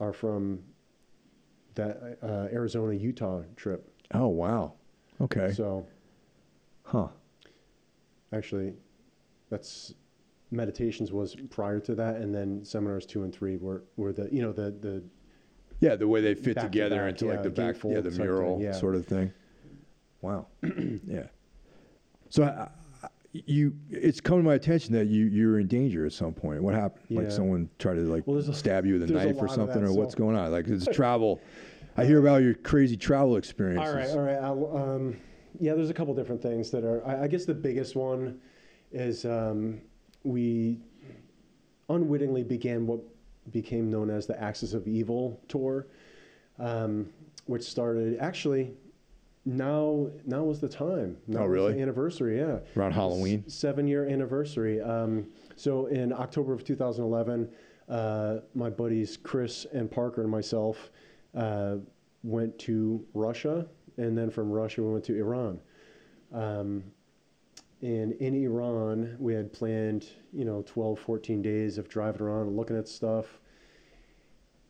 [0.00, 0.60] are from
[1.74, 3.90] that uh, Arizona Utah trip.
[4.14, 4.74] oh wow,
[5.20, 5.86] okay, So
[6.84, 7.08] huh?
[8.32, 8.74] actually,
[9.50, 9.94] that's
[10.50, 14.42] meditations was prior to that, and then seminars two and three were, were the you
[14.42, 15.02] know the the
[15.82, 18.00] Yeah, the way they fit Back to together back, into like yeah, the back, yeah,
[18.00, 18.70] the mural yeah.
[18.70, 19.32] sort of thing.
[20.20, 20.46] Wow.
[20.62, 21.24] yeah.
[22.30, 22.68] So I,
[23.04, 26.34] I, you, it's come to my attention that you you were in danger at some
[26.34, 26.62] point.
[26.62, 27.04] What happened?
[27.08, 27.22] Yeah.
[27.22, 29.48] Like someone tried to like Well, a- stab you with a there's a knife or
[29.48, 30.52] something, or what's going on?
[30.52, 31.40] Like it's travel.
[31.96, 34.14] I hear about your crazy travel experiences.
[34.14, 34.72] All right, all right.
[34.72, 35.16] I'll, um,
[35.58, 37.04] yeah, there's a couple different things that are.
[37.04, 38.40] I, I guess the biggest one
[38.92, 39.80] is um,
[40.22, 40.78] we
[41.88, 43.00] unwittingly began what
[43.50, 45.86] became known as the Axis of Evil tour,
[46.58, 47.08] um,
[47.46, 48.72] which started actually.
[49.44, 51.16] Now, now was the time.
[51.26, 51.72] Now Oh, really?
[51.72, 52.60] the anniversary, yeah.
[52.76, 53.42] Around Halloween?
[53.48, 54.80] Seven year anniversary.
[54.80, 55.26] Um,
[55.56, 57.50] so in October of 2011,
[57.88, 60.92] uh, my buddies Chris and Parker and myself
[61.34, 61.78] uh,
[62.22, 65.58] went to Russia, and then from Russia we went to Iran.
[66.32, 66.84] Um,
[67.82, 72.56] and in Iran, we had planned, you know, 12, 14 days of driving around and
[72.56, 73.40] looking at stuff.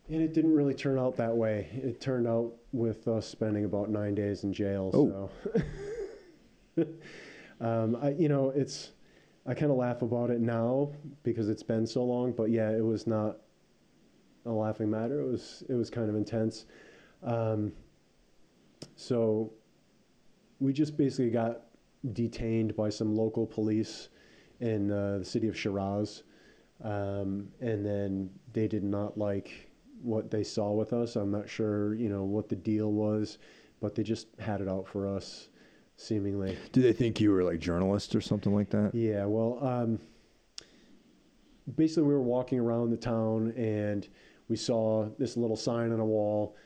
[0.08, 1.68] And it didn't really turn out that way.
[1.74, 4.90] It turned out with us spending about nine days in jail.
[4.94, 5.30] Oh.
[6.74, 6.86] So,
[7.60, 8.92] um, I, you know, it's,
[9.46, 12.32] I kind of laugh about it now because it's been so long.
[12.32, 13.36] But yeah, it was not
[14.46, 15.20] a laughing matter.
[15.20, 16.64] It was, it was kind of intense.
[17.22, 17.72] Um,
[18.96, 19.52] so
[20.60, 21.60] we just basically got
[22.12, 24.08] detained by some local police
[24.60, 26.24] in uh, the city of Shiraz.
[26.82, 29.70] Um, and then they did not like
[30.02, 31.14] what they saw with us.
[31.14, 33.38] I'm not sure, you know, what the deal was,
[33.80, 35.48] but they just had it out for us,
[35.96, 36.58] seemingly.
[36.72, 38.94] Do they think you were like journalists or something like that?
[38.94, 40.00] Yeah, well, um,
[41.76, 44.08] basically, we were walking around the town and
[44.48, 46.56] We saw this little sign on a wall.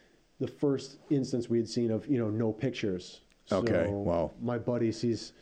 [0.40, 3.20] The first instance we had seen of you know no pictures.
[3.52, 4.32] Okay, wow.
[4.40, 5.32] My buddy sees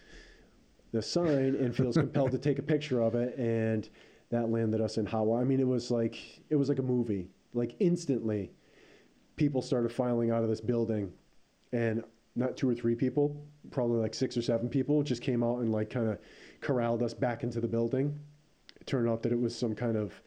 [0.92, 3.88] the sign and feels compelled to take a picture of it, and
[4.30, 5.42] that landed us in hot water.
[5.42, 6.16] I mean, it was like
[6.50, 7.28] it was like a movie.
[7.52, 8.50] Like instantly,
[9.36, 11.12] people started filing out of this building,
[11.72, 12.04] and
[12.36, 15.72] not two or three people, probably like six or seven people, just came out and
[15.72, 16.18] like kind of
[16.60, 18.18] corralled us back into the building.
[18.80, 20.20] It turned out that it was some kind of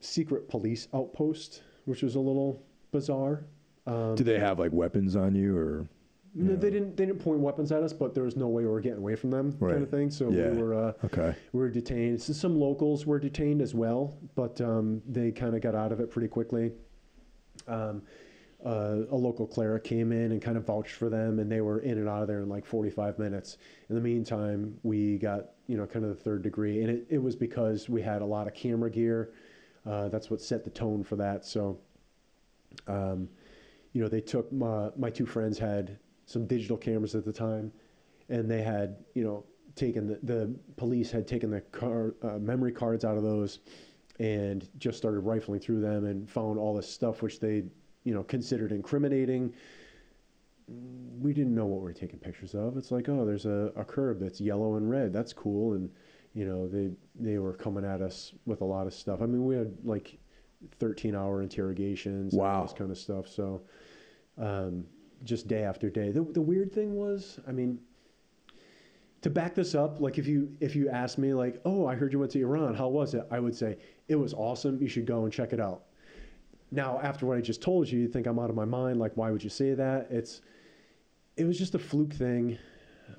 [0.00, 3.44] secret police outpost, which was a little bizarre.
[3.86, 5.86] Um, Do they have like weapons on you or?
[6.38, 6.96] No, they didn't.
[6.96, 9.16] They didn't point weapons at us, but there was no way we were getting away
[9.16, 10.10] from them, kind of thing.
[10.10, 10.50] So Yeah.
[10.50, 11.34] we were uh, Okay.
[11.52, 12.20] we were detained.
[12.20, 16.00] So some locals were detained as well, but um, they kind of got out of
[16.00, 16.72] it pretty quickly.
[17.66, 18.02] Um,
[18.64, 21.80] uh, a local cleric came in and kind of vouched for them, and they were
[21.80, 23.58] in and out of there in like 45 minutes.
[23.88, 27.18] In the meantime, we got you know kind of the third degree, and it, it
[27.22, 29.32] was because we had a lot of camera gear.
[29.86, 31.44] Uh, that's what set the tone for that.
[31.46, 31.78] So,
[32.88, 33.28] um,
[33.92, 37.72] you know, they took my my two friends had some digital cameras at the time,
[38.28, 42.72] and they had you know taken the, the police had taken the car uh, memory
[42.72, 43.60] cards out of those
[44.18, 47.62] and just started rifling through them and found all this stuff which they
[48.04, 49.52] you know considered incriminating.
[51.20, 52.76] We didn't know what we were taking pictures of.
[52.76, 55.12] It's like oh there's a, a curb that's yellow and red.
[55.12, 55.74] That's cool.
[55.74, 55.90] And
[56.34, 59.22] you know they they were coming at us with a lot of stuff.
[59.22, 60.18] I mean we had like
[60.80, 62.62] 13 hour interrogations and all Wow.
[62.62, 63.28] this kind of stuff.
[63.28, 63.62] So
[64.38, 64.84] um,
[65.24, 66.10] just day after day.
[66.10, 67.78] The, the weird thing was i mean
[69.22, 72.12] to back this up like if you if you asked me like oh i heard
[72.12, 72.74] you went to iran.
[72.74, 73.26] How was it?
[73.30, 74.80] I would say it was awesome.
[74.80, 75.82] You should go and check it out.
[76.70, 78.98] Now after what i just told you you think i'm out of my mind.
[78.98, 80.08] Like why would you say that?
[80.10, 80.42] It's
[81.36, 82.58] it was just a fluke thing.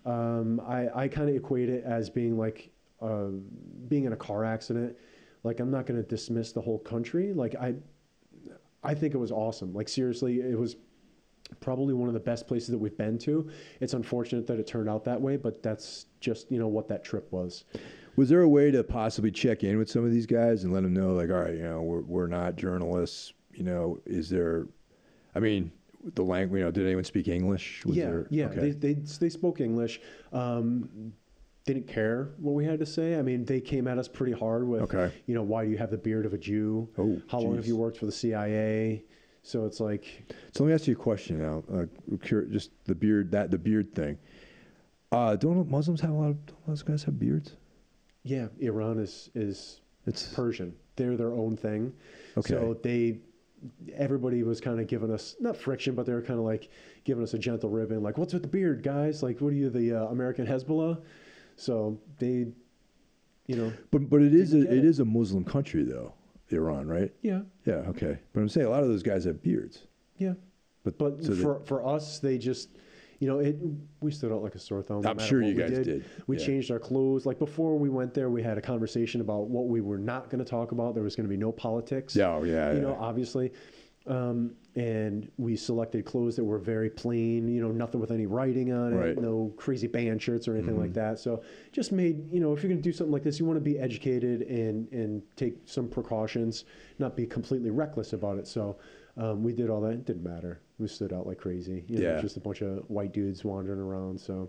[0.06, 3.28] Um, i i kind of equate it as being like uh,
[3.88, 4.96] being in a car accident.
[5.44, 7.34] Like i'm not going to dismiss the whole country.
[7.34, 7.76] Like i
[8.84, 9.74] i think it was awesome.
[9.74, 10.78] Like seriously it was
[11.60, 13.50] probably one of the best places that we've been to.
[13.80, 17.04] It's unfortunate that it turned out that way, but that's just you know what that
[17.04, 17.66] trip was.
[18.16, 20.82] Was there a way to possibly check in with some of these guys and let
[20.82, 23.34] them know, like, all right, you know, we're, we're not journalists.
[23.54, 24.68] You know, is there,
[25.36, 25.72] I mean,
[26.16, 27.86] the language, you know, did anyone speak English?
[27.86, 28.46] Was yeah, there, yeah.
[28.46, 28.72] okay.
[28.72, 30.02] They, they they spoke English.
[30.34, 31.14] Um,
[31.66, 33.20] didn't care what we had to say.
[33.20, 35.14] I mean, they came at us pretty hard with, Okay.
[35.26, 36.88] you know, why do you have the beard of a Jew?
[36.98, 39.04] Oh, How long have you worked for the CIA?
[39.48, 40.04] So it's like,
[40.52, 41.64] So let me ask you a question now.
[41.74, 41.86] Uh,
[42.50, 44.18] just the beard, that the beard thing.
[45.10, 47.56] Uh, don't Muslims have a lot of don't those guys have beards?
[48.24, 50.76] yeah, Iran is is It's Persian.
[50.98, 51.94] They're their own thing.
[52.36, 52.56] Okay.
[52.56, 53.20] So they,
[53.96, 56.70] everybody was kind of giving us not friction, but they were kind of like
[57.06, 59.24] giving us a gentle ribbon, like, "What's with the beard, guys?
[59.24, 61.02] Like, what are you, the uh, American Hezbollah?"
[61.56, 62.48] So they,
[63.46, 66.14] you know, but but it is a, it, it is a Muslim country though,
[66.56, 67.12] Iran, right?
[67.22, 68.20] yeah, Yeah, okay.
[68.34, 69.86] But I'm saying a lot of those guys have beards.
[70.18, 70.34] yeah.
[70.84, 72.70] But But so they- for for us, they just,
[73.20, 73.58] you know, it.
[74.00, 75.02] We stood out like a sore thumb.
[75.02, 76.06] no I'm matter sure what you we guys did.
[76.28, 76.46] We Yeah.
[76.46, 77.26] changed our clothes.
[77.26, 80.40] Like before we went there, we had a conversation about what we were not going
[80.40, 80.94] to talk about.
[80.94, 82.16] There was going to be no politics.
[82.16, 82.82] Yeah, oh, yeah, You yeah.
[82.84, 83.52] know, obviously.
[84.08, 88.72] Um, and we selected clothes that were very plain, you know, nothing with any writing
[88.72, 89.15] on it, Right.
[89.15, 89.22] Mm-hmm.
[89.24, 91.20] no crazy band shirts or anything like that.
[91.20, 91.41] So
[91.72, 93.63] just made, you know, if you're going to do something like this, you want to
[93.63, 96.65] be educated and, and take some precautions,
[97.00, 98.48] not be completely reckless about it.
[98.48, 98.78] So
[99.17, 99.93] um, we did all that.
[99.93, 100.62] It didn't matter.
[100.78, 101.84] We stood out like crazy.
[101.88, 102.22] You know, Yeah.
[102.22, 104.20] Just a bunch of white dudes wandering around.
[104.22, 104.48] So,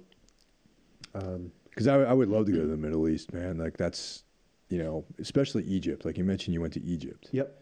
[1.14, 3.58] um, Because I, I would love to go to the Middle East, man.
[3.58, 4.24] Like that's,
[4.68, 6.04] you know, especially Egypt.
[6.04, 7.28] Like you mentioned, you went to Egypt.
[7.32, 7.57] yep.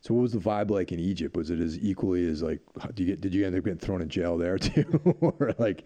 [0.00, 1.36] So what was the vibe like in Egypt?
[1.36, 2.60] Was it as equally as like?
[2.94, 3.20] Do you get?
[3.20, 5.84] Did you end up getting thrown in jail there too, or like,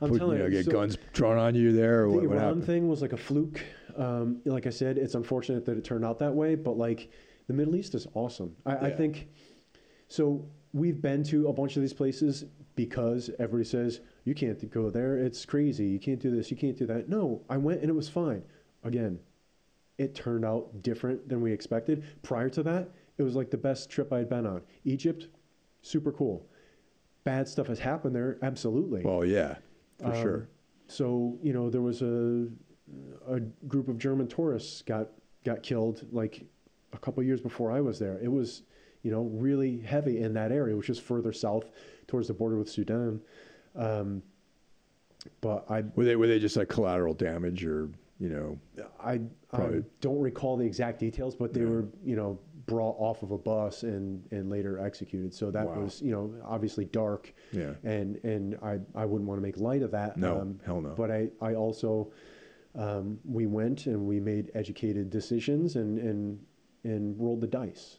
[0.00, 2.22] I'm put, telling you know, get so- guns drawn on you there, or the what,
[2.24, 2.64] what Iran happened?
[2.66, 3.60] thing was like a fluke.
[3.96, 7.10] Um, like I said, it's unfortunate that it turned out that way, but like
[7.48, 8.54] the Middle East is awesome.
[8.64, 9.28] I, I think
[10.06, 10.44] so.
[10.74, 12.44] We've been to a bunch of these places
[12.76, 15.16] because everybody says you can't go there.
[15.16, 15.86] It's crazy.
[15.86, 16.50] You can't do this.
[16.50, 17.08] You can't do that.
[17.08, 18.42] No, I went and it was fine.
[18.84, 19.18] Again,
[19.96, 22.04] it turned out different than we expected.
[22.22, 24.62] Prior to that, it was like the best trip I'd been on.
[24.84, 25.28] Egypt,
[25.82, 26.46] super cool.
[27.24, 29.02] Bad stuff has happened there, absolutely.
[29.02, 29.56] Well, yeah,
[29.98, 30.48] for Um, sure.
[30.86, 32.48] So you know there was a
[33.26, 35.10] a group of German tourists got
[35.44, 36.46] got killed like
[36.94, 38.18] a couple years before I was there.
[38.22, 38.62] It was
[39.02, 41.68] you know really heavy in that area, which is further south
[42.06, 43.20] towards the border with Sudan.
[43.76, 44.22] Um,
[45.42, 48.58] but I Were they were they just like collateral damage, or you know?
[49.00, 49.20] I,
[49.52, 51.66] I don't recall the exact details, but they Yeah.
[51.68, 52.38] were you know
[52.68, 55.34] brought off of a bus and and later executed.
[55.34, 55.80] So that Wow.
[55.82, 57.34] was you know obviously dark.
[57.52, 57.74] Yeah.
[57.82, 60.16] and and I I wouldn't want to make light of that.
[60.16, 60.90] No, hell no.
[60.96, 62.12] But I I also
[62.76, 66.38] um, we went and we made educated decisions and and
[66.84, 67.98] and rolled the dice.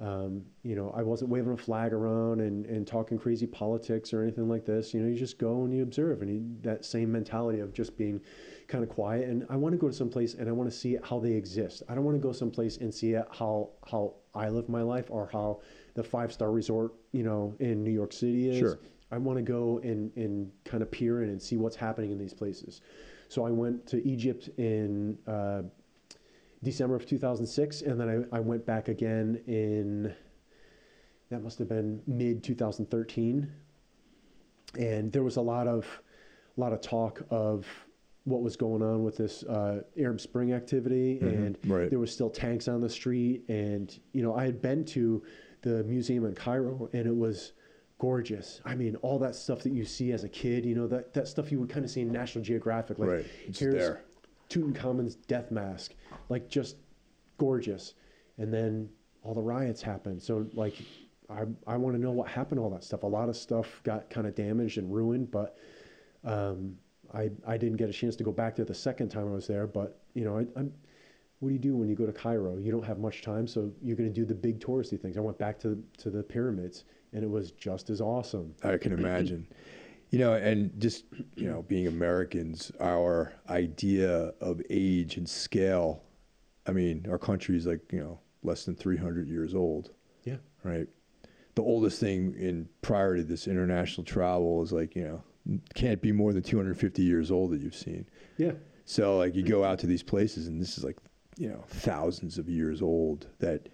[0.00, 4.22] Um, you know, I wasn't waving a flag around and, and talking crazy politics or
[4.22, 4.92] anything like this.
[4.92, 7.96] You know, you just go and you observe, and you, that same mentality of just
[7.96, 8.20] being
[8.68, 9.28] kind of quiet.
[9.28, 11.32] And I want to go to some place and I want to see how they
[11.32, 11.82] exist.
[11.88, 15.28] I don't want to go someplace and see how how I live my life or
[15.32, 15.60] how
[15.94, 18.58] the five star resort, you know, in New York City is.
[18.58, 18.78] Sure.
[19.10, 22.18] I want to go and, and kind of peer in and see what's happening in
[22.18, 22.80] these places.
[23.28, 25.62] So I went to Egypt in uh,
[26.62, 30.14] December of 2006, and then I, I went back again in,
[31.30, 33.50] that must have been mid 2013.
[34.78, 35.86] And there was a lot of,
[36.56, 37.66] a lot of talk of
[38.24, 41.90] what was going on with this uh, Arab Spring activity, and right.
[41.90, 43.44] there was still tanks on the street.
[43.48, 45.22] And you know, I had been to
[45.62, 47.52] the museum in Cairo, and it was
[47.98, 48.60] gorgeous.
[48.64, 51.28] I mean, all that stuff that you see as a kid, you know, that, that
[51.28, 52.98] stuff you would kind of see in National Geographic.
[52.98, 53.26] Like, Right.
[53.46, 54.02] It's here's there.
[54.50, 55.94] Tutankhamun's death mask,
[56.28, 56.76] like just
[57.38, 57.94] gorgeous.
[58.38, 58.90] And then
[59.22, 60.22] all the riots happened.
[60.22, 60.74] So, like,
[61.30, 63.02] I, I want to know what happened to all that stuff.
[63.04, 65.56] A lot of stuff got kind of damaged and ruined, but
[66.24, 66.76] um,
[67.14, 69.46] I, I didn't get a chance to go back there the second time I was
[69.46, 69.66] there.
[69.66, 70.72] But, you know, I, I'm,
[71.40, 72.56] what do you do when you go to Cairo?
[72.58, 75.16] You don't have much time, so you're going to do the big touristy things.
[75.16, 78.54] I went back to, to the pyramids, and it was just as awesome.
[78.62, 79.46] I can imagine.
[80.10, 81.04] You know, and just,
[81.34, 86.02] you know, being Americans, our idea of age and scale,
[86.66, 89.90] I mean, our country is like, you know, less than 300 years old,
[90.24, 90.36] Yeah.
[90.62, 90.86] right?
[91.56, 95.22] The oldest thing in prior to this international travel is like, you know,
[95.74, 98.06] can't be more than 250 years old that you've seen.
[98.36, 98.52] Yeah.
[98.84, 100.96] So like you go out to these places and this is like,
[101.36, 103.68] you know, thousands of years old that,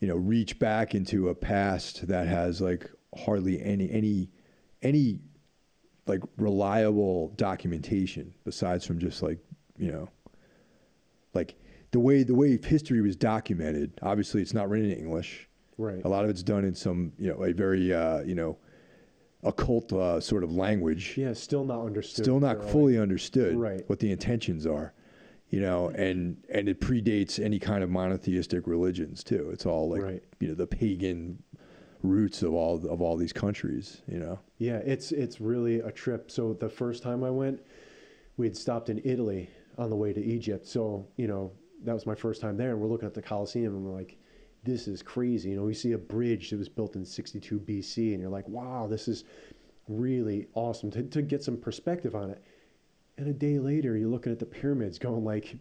[0.00, 4.30] you know, reach back into a past that has like hardly any any
[4.82, 5.20] any
[6.06, 9.38] like reliable documentation besides from just like,
[9.78, 10.08] you know,
[11.34, 11.54] like
[11.92, 15.48] the way the way history was documented, obviously it's not written in English.
[15.78, 16.02] Right.
[16.04, 18.58] A lot of it's done in some, you know, a very uh, you know,
[19.42, 22.24] occult uh, sort of language Yeah, still not understood.
[22.24, 23.82] still not fully understood Right.
[23.88, 24.92] what the intentions are
[25.48, 30.02] you know and and it predates any kind of monotheistic religions too it's all like
[30.02, 30.22] Right.
[30.40, 31.42] you know the pagan
[32.02, 36.30] roots of all of all these countries you know Yeah, it's it's really a trip.
[36.30, 37.60] So the first time I went,
[38.36, 40.66] we had stopped in Italy on the way to Egypt.
[40.66, 41.52] So you know
[41.84, 44.18] that was my first time there, and we're looking at the Colosseum, and we're like,
[44.64, 48.12] "This is crazy." You know, we see a bridge that was built in 62 BC,
[48.12, 49.24] and you're like, "Wow, this is
[49.88, 52.42] really awesome." To to get some perspective on it,
[53.18, 55.56] and a day later, you're looking at the pyramids, going like.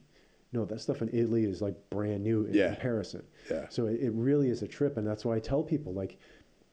[0.52, 2.74] No, that stuff in Italy is like brand new in Yeah.
[2.74, 3.22] comparison.
[3.52, 3.68] Yeah.
[3.70, 6.18] So it, it really is a trip, and that's why I tell people like,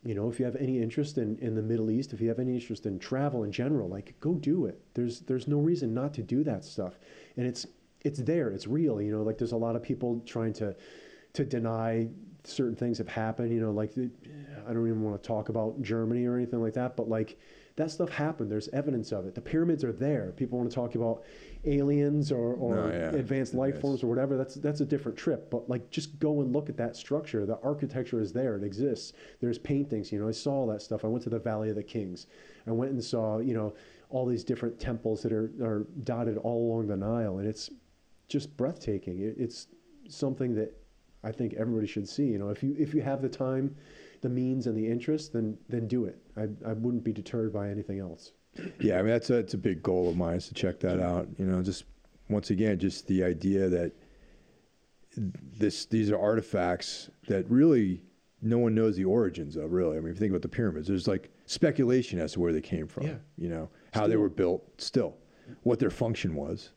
[0.03, 2.39] you know, if you have any interest in, in the Middle East, if you have
[2.39, 4.81] any interest in travel in general, like go do it.
[4.95, 6.99] There's there's no reason not to do that stuff,
[7.37, 7.67] and it's
[8.01, 8.99] it's there, it's real.
[9.03, 10.75] You know, like there's a lot of people trying to
[11.37, 12.09] to deny
[12.45, 13.53] certain things have happened.
[13.53, 14.11] You know, like the,
[14.69, 17.39] I don't even want to talk about Germany or anything like that, but like
[17.77, 18.51] that stuff happened.
[18.51, 19.35] There's evidence of it.
[19.35, 20.33] The pyramids are there.
[20.37, 21.25] People want to talk about
[21.67, 23.11] aliens or, or No, yeah.
[23.11, 23.83] advanced life Yes.
[23.83, 24.37] forms or whatever.
[24.39, 25.51] That's that's a different trip.
[25.51, 27.45] But like, just go and look at that structure.
[27.45, 28.57] The architecture is there.
[28.57, 29.13] It exists.
[29.41, 30.11] There's paintings.
[30.11, 31.05] You know, I saw all that stuff.
[31.05, 32.29] I went to the Valley of the Kings.
[32.67, 33.75] I went and saw you know
[34.09, 37.69] all these different temples that are are dotted all along the Nile, and it's
[38.29, 39.19] just breathtaking.
[39.21, 39.67] It, it's
[40.09, 40.73] something that
[41.27, 42.25] I think everybody should see.
[42.27, 43.75] You know, if you if you have the time,
[44.23, 46.19] the means, and the interest, then then do it.
[46.37, 48.33] I I wouldn't be deterred by anything else.
[48.81, 50.99] yeah i mean that's a, that's a big goal of mine is to check that
[50.99, 51.85] out you know just
[52.31, 53.93] once again just the idea that
[55.59, 58.03] this these are artifacts that really
[58.41, 60.89] no one knows the origins of really i mean if you think about the pyramids
[60.89, 63.15] there's like speculation as to where they came from Yeah.
[63.37, 65.17] you know how they were built still
[65.63, 66.71] what their function was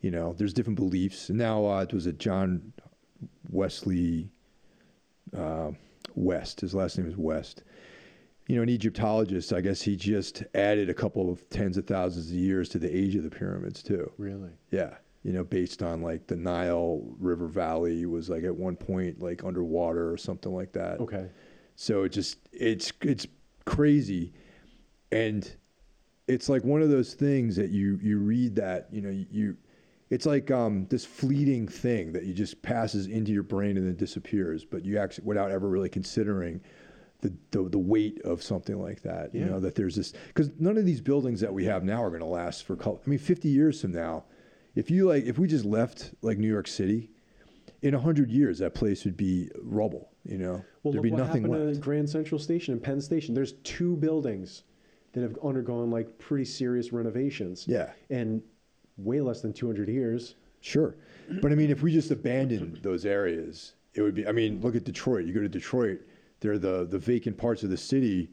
[0.00, 2.72] you know there's different beliefs and now uh, it was a john
[3.50, 4.30] wesley
[5.36, 5.70] uh,
[6.14, 7.62] west his last name is west
[8.48, 12.30] you know, an Egyptologist, I guess he just added a couple of tens of thousands
[12.30, 14.10] of years to the age of the pyramids too.
[14.16, 14.50] Really.
[14.70, 14.94] Yeah.
[15.22, 19.44] You know, based on like the Nile River Valley was like at one point like
[19.44, 20.98] underwater or something like that.
[21.00, 21.28] Okay.
[21.76, 23.26] So it just it's it's
[23.66, 24.32] crazy,
[25.12, 25.48] and
[26.26, 29.56] it's like one of those things that you you read that you know you,
[30.10, 33.96] it's like um this fleeting thing that you just passes into your brain and then
[33.96, 36.60] disappears, but you actually without ever really considering.
[37.20, 40.78] The, the, the weight of something like that, you know, that there's this, because none
[40.78, 43.48] of these buildings that we have now are going to last for, I mean, 50
[43.48, 44.22] years from now,
[44.76, 47.10] if you like, if we just left like New York City,
[47.82, 51.18] in 100 years, that place would be rubble, you know, Well, there'd look be what
[51.18, 51.74] nothing happened left.
[51.74, 53.34] to Grand Central Station and Penn Station.
[53.34, 54.62] There's two buildings
[55.12, 57.66] that have undergone like pretty serious renovations.
[57.66, 57.90] Yeah.
[58.10, 58.42] And
[58.98, 60.34] way less than 200 years.
[60.60, 60.96] Sure.
[61.40, 64.26] But I mean, if we just abandon those areas it would be.
[64.28, 65.24] I mean, look at Detroit.
[65.24, 66.00] You go to Detroit,
[66.40, 68.30] they're the the vacant parts of the city.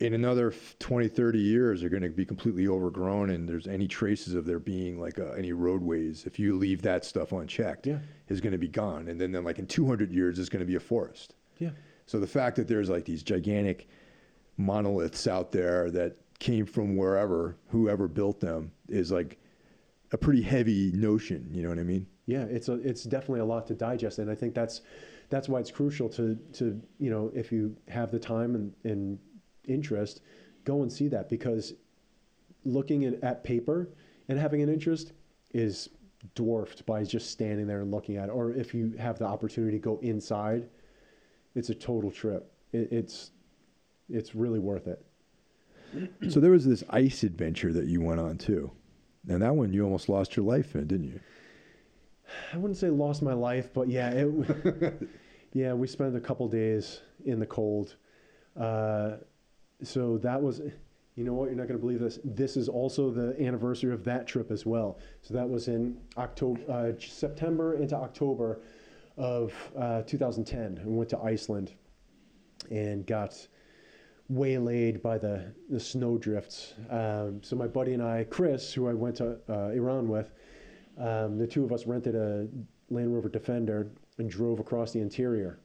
[0.00, 4.34] In another 20, 30 years, are going to be completely overgrown, and there's any traces
[4.34, 6.24] of there being like uh, any roadways.
[6.26, 7.98] If you leave that stuff unchecked, Yeah.
[8.28, 9.08] is going to be gone.
[9.08, 11.34] And then, then like in 200 years, it's going to be a forest.
[11.58, 11.70] Yeah.
[12.06, 13.86] So the fact that there's like these gigantic
[14.56, 19.38] monoliths out there that came from wherever, whoever built them, is like
[20.14, 21.48] a pretty heavy notion.
[21.52, 22.06] You know what I mean?
[22.26, 24.80] Yeah, it's a, it's definitely a lot to digest, and I think that's
[25.28, 29.18] that's why it's crucial to to you know if you have the time and, and
[29.66, 30.22] interest,
[30.64, 31.74] go and see that because
[32.64, 33.90] looking at, at paper
[34.28, 35.12] and having an interest
[35.52, 35.90] is
[36.34, 38.32] dwarfed by just standing there and looking at it.
[38.32, 40.68] Or if you have the opportunity to go inside,
[41.54, 42.52] it's a total trip.
[42.72, 43.32] It, it's
[44.08, 45.04] it's really worth it.
[46.30, 48.70] so there was this ice adventure that you went on too,
[49.28, 51.20] and that one you almost lost your life in, didn't you?
[52.52, 55.08] I wouldn't say lost my life, but yeah, it,
[55.52, 57.96] yeah, we spent a couple days in the cold.
[58.58, 59.16] Uh,
[59.82, 60.60] so that was,
[61.16, 61.46] you know what?
[61.46, 62.18] You're not going to believe this.
[62.24, 64.98] This is also the anniversary of that trip as well.
[65.22, 68.60] So that was in October, uh, September into October
[69.16, 70.80] of uh, 2010.
[70.84, 71.74] We went to Iceland
[72.70, 73.46] and got
[74.28, 76.74] waylaid by the, the snow drifts.
[76.90, 80.32] Um, so my buddy and I, Chris, who I went to uh, Iran with,
[80.98, 82.48] um, the two of us rented a
[82.90, 85.58] Land Rover Defender and drove across the interior.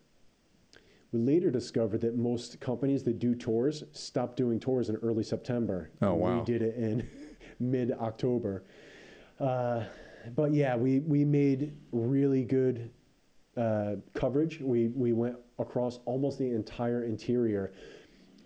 [1.12, 5.90] We later discovered that most companies that do tours stop doing tours in early September.
[6.02, 6.40] Oh, wow.
[6.40, 7.08] We did it in
[7.60, 8.64] mid October.
[9.40, 9.84] Uh,
[10.36, 12.92] but yeah, we, we made really good
[13.58, 14.60] uh, coverage.
[14.60, 17.74] We, we went across almost the entire interior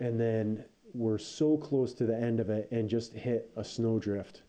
[0.00, 4.42] and then we're so close to the end of it and just hit a snowdrift.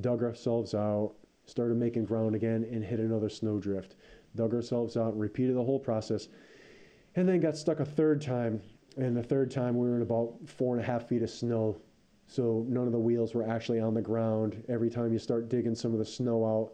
[0.00, 1.14] Dug ourselves out,
[1.44, 3.96] started making ground again, and hit another snowdrift.
[4.34, 6.28] Dug ourselves out, repeated the whole process,
[7.14, 8.62] and then got stuck a third time.
[8.96, 11.76] And the third time we were in about four and a half feet of snow.
[12.26, 14.64] So none of the wheels were actually on the ground.
[14.68, 16.72] Every time you start digging some of the snow out,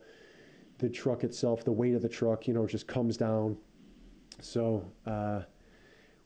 [0.79, 3.57] the truck itself, the weight of the truck, you know, just comes down.
[4.41, 5.43] So uh,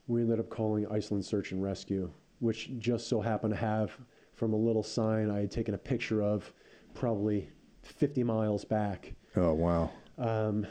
[0.07, 3.97] we ended up calling Iceland Search and Rescue, which just so happened to have
[4.33, 6.51] from a little sign I had taken a picture of
[6.93, 7.49] probably
[7.83, 9.13] 50 miles back.
[9.35, 9.91] Oh wow.
[10.17, 10.67] Um,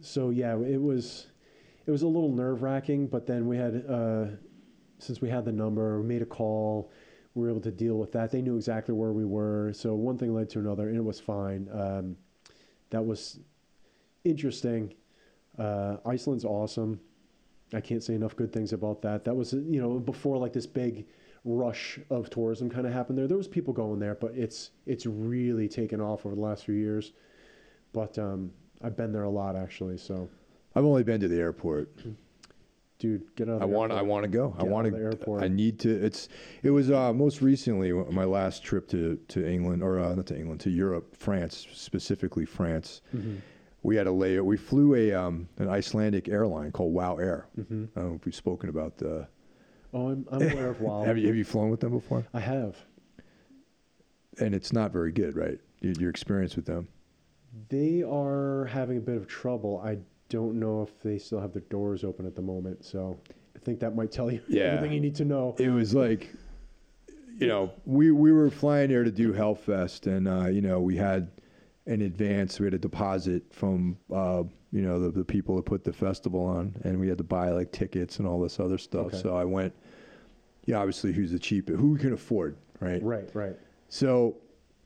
[0.00, 1.26] so yeah, it was
[1.86, 4.26] it was a little nerve wracking, but then we had uh,
[4.98, 6.90] since we had the number, we made a call.
[7.34, 8.30] We were able to deal with that.
[8.30, 11.18] They knew exactly where we were, so one thing led to another, and it was
[11.18, 11.68] fine.
[11.72, 12.16] Um,
[12.90, 13.40] that was
[14.24, 14.92] interesting.
[15.58, 17.00] Uh, Iceland's awesome.
[17.74, 19.24] I can't say enough good things about that.
[19.24, 21.06] That was you know before like this big
[21.44, 23.26] rush of tourism kind of happened there.
[23.26, 26.74] There was people going there, but it's it's really taken off over the last few
[26.74, 27.12] years.
[27.92, 28.52] But um,
[28.82, 29.98] I've been there a lot actually.
[29.98, 30.28] So,
[30.74, 31.90] I've only been to the airport.
[32.98, 33.56] dude, get out.
[33.56, 33.92] Of I the want.
[33.92, 34.54] I want to go.
[34.58, 34.96] I want to.
[34.96, 35.42] airport.
[35.42, 35.90] I need to.
[35.90, 36.28] It's.
[36.62, 40.36] It was uh, most recently my last trip to to England or uh, not to
[40.38, 43.02] England to Europe, France specifically France.
[43.14, 43.40] Mhm.
[43.84, 44.44] We had a layover.
[44.44, 47.46] We flew a um, an Icelandic airline called Wow Air.
[47.58, 47.88] Mhm.
[47.96, 49.26] I don't know if we've spoken about the.
[49.94, 51.04] Oh, I'm, I'm aware of WoW.
[51.04, 52.24] Have you have you flown with them before?
[52.32, 52.76] I have.
[54.40, 55.58] And it's not very good, right?
[55.80, 56.88] Your, your experience with them.
[57.68, 59.82] They are having a bit of trouble.
[59.84, 59.98] I
[60.30, 62.84] don't know if they still have their doors open at the moment.
[62.86, 63.18] So
[63.54, 64.62] I think that might tell you Yeah.
[64.64, 65.54] everything you need to know.
[65.58, 66.32] it was like
[67.38, 70.96] you know we we were flying there to do Hellfest and uh, you know we
[70.96, 71.30] had
[71.86, 75.82] an advance we had a deposit from uh, you know the, the people that put
[75.84, 79.06] the festival on and we had to buy like tickets and all this other stuff
[79.06, 79.18] Okay.
[79.18, 79.74] so I went
[80.66, 83.56] yeah obviously who's the cheapest who we can afford right Right, right.
[83.88, 84.36] so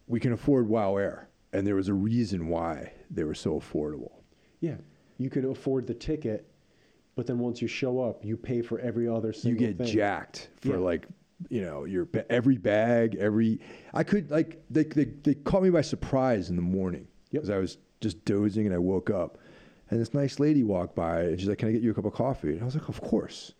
[0.06, 4.12] we can afford Wow Air and there was a reason why they were so affordable
[4.60, 4.76] Yeah,
[5.18, 6.46] you can afford the ticket,
[7.14, 9.86] but then once you show up, you pay for every other you get thing.
[9.86, 10.76] jacked for Yeah.
[10.78, 11.06] like
[11.50, 13.60] you know your every bag every
[13.92, 17.42] i could like they, they, they caught me by surprise in the morning Yep.
[17.42, 19.36] because i was just dozing and i woke up
[19.90, 22.06] and this nice lady walked by and she's like can i get you a cup
[22.06, 23.52] of coffee and i was like of course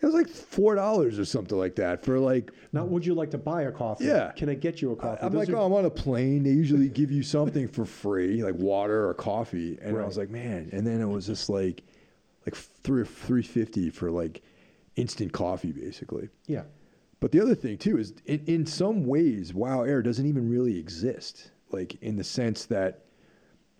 [0.00, 3.30] it was like four dollars or something like that for like Not would you like
[3.32, 4.04] to buy a coffee?
[4.04, 4.30] Yeah.
[4.30, 5.18] Can I get you a coffee?
[5.22, 6.44] I'm Those like, are- oh, I'm on a plane.
[6.44, 9.76] They usually give you something for free, like water or coffee.
[9.82, 10.70] And I was like, man.
[10.72, 11.82] And then it was just like,
[12.46, 14.40] like three or three fifty for like
[14.98, 16.28] instant coffee, basically.
[16.46, 16.64] yeah.
[17.20, 20.78] But the other thing too is, in, in some ways, Wow Air doesn't even really
[20.78, 21.50] exist.
[21.70, 23.04] Like in the sense that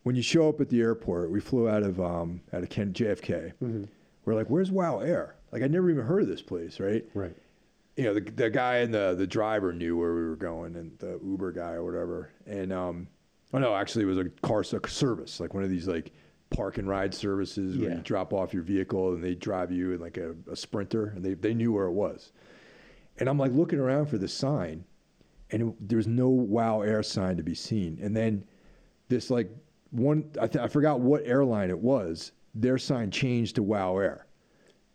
[0.03, 2.93] when you show up at the airport, we flew out of um, out of Ken,
[2.93, 3.53] JFK.
[3.63, 3.85] Mm-hmm.
[4.25, 5.37] We're like, where's Wow Air?
[5.53, 7.05] Like I never even heard of this place, right?
[7.15, 7.37] Right.
[7.97, 10.99] you know, the, the guy and the, the driver knew where we were going and
[10.99, 12.31] the Uber guy or whatever.
[12.47, 13.09] And, um,
[13.53, 16.13] oh no, actually it was a car a service, like one of these like
[16.51, 17.97] park and ride services where Yeah.
[17.97, 21.25] you drop off your vehicle and they drive you in like a, a sprinter and
[21.25, 22.33] they, they knew where it was.
[23.19, 24.85] And I'm like looking around for the sign
[25.51, 27.99] and it, there's no Wow Air sign to be seen.
[28.03, 28.45] And then
[29.09, 29.51] this like
[29.91, 34.27] one, I, th- I forgot what airline it was, their sign changed to Wow Air.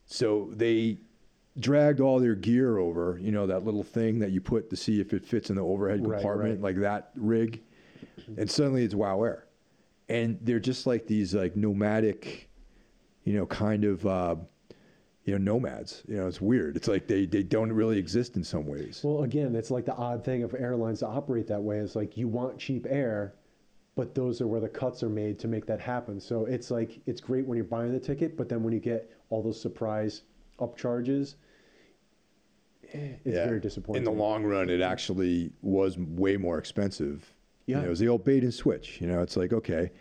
[0.05, 0.97] So they
[1.59, 4.99] dragged all their gear over, you know, that little thing that you put to see
[4.99, 6.61] if it fits in the overhead Right, compartment, right.
[6.75, 7.61] like that rig.
[8.37, 9.42] And suddenly it's Wow Air.
[10.13, 12.49] And they're just like these like nomadic,
[13.23, 14.35] you know, kind of, uh,
[15.25, 16.03] you know, nomads.
[16.07, 16.75] You know, it's weird.
[16.75, 19.01] It's like they, they don't really exist in some ways.
[19.03, 21.77] Well, again, it's like the odd thing of airlines to operate that way.
[21.79, 23.33] It's like you want cheap air,
[23.95, 26.19] but those are where the cuts are made to make that happen.
[26.19, 29.11] So it's like it's great when you're buying the ticket, but then when you get
[29.29, 30.23] all those surprise
[30.59, 31.35] upcharges,
[32.93, 34.01] eh, it's very disappointing.
[34.01, 37.33] In the long run, it actually was way more expensive.
[37.65, 37.81] You Yeah.
[37.81, 38.99] know, it was the old bait and switch.
[39.01, 39.91] You know, it's like, okay.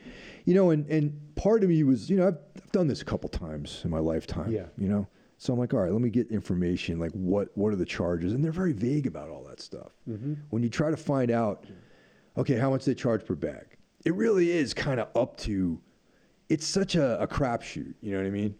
[0.44, 3.04] You know, and, and part of me was, you know, I've, I've done this a
[3.04, 4.50] couple times in my lifetime.
[4.50, 4.66] Yeah.
[4.76, 5.06] You know?
[5.38, 6.98] So I'm like, all right, let me get information.
[6.98, 8.32] Like, what, what are the charges?
[8.32, 9.92] And they're very vague about all that stuff.
[10.08, 10.34] Mm-hmm.
[10.50, 11.64] When you try to find out,
[12.36, 15.80] okay, how much they charge per bag, it really is kind of up to,
[16.48, 17.94] it's such a, a crapshoot.
[18.00, 18.54] You know what I mean?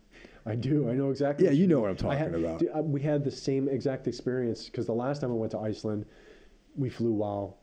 [0.44, 0.88] I do.
[0.90, 1.46] I know exactly.
[1.46, 2.58] Yeah, you know what I'm talking had- about.
[2.60, 6.04] dude, we had the same exact experience because the last time I went to Iceland,
[6.74, 7.54] we flew WoW,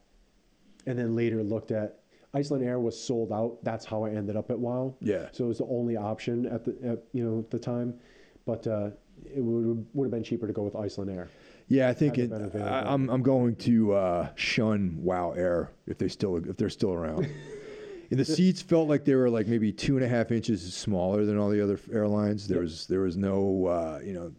[0.86, 2.00] and then later looked at
[2.34, 3.58] Icelandair was sold out.
[3.64, 4.96] That's how I ended up at WoW.
[5.02, 5.30] Yeah.
[5.32, 7.96] So it was the only option at the at, you know at the time,
[8.46, 8.92] but uh,
[9.26, 11.28] it would would have been cheaper to go with Icelandair.
[11.68, 12.32] Yeah, I think it.
[12.32, 16.94] I, I'm I'm going to uh, shun Wow Air if they still if they're still
[16.94, 17.28] around.
[18.12, 21.26] and the seats felt like they were like maybe two and a half inches smaller
[21.26, 22.48] than all the other airlines.
[22.48, 22.64] There Yep.
[22.64, 24.32] was there was no uh, you know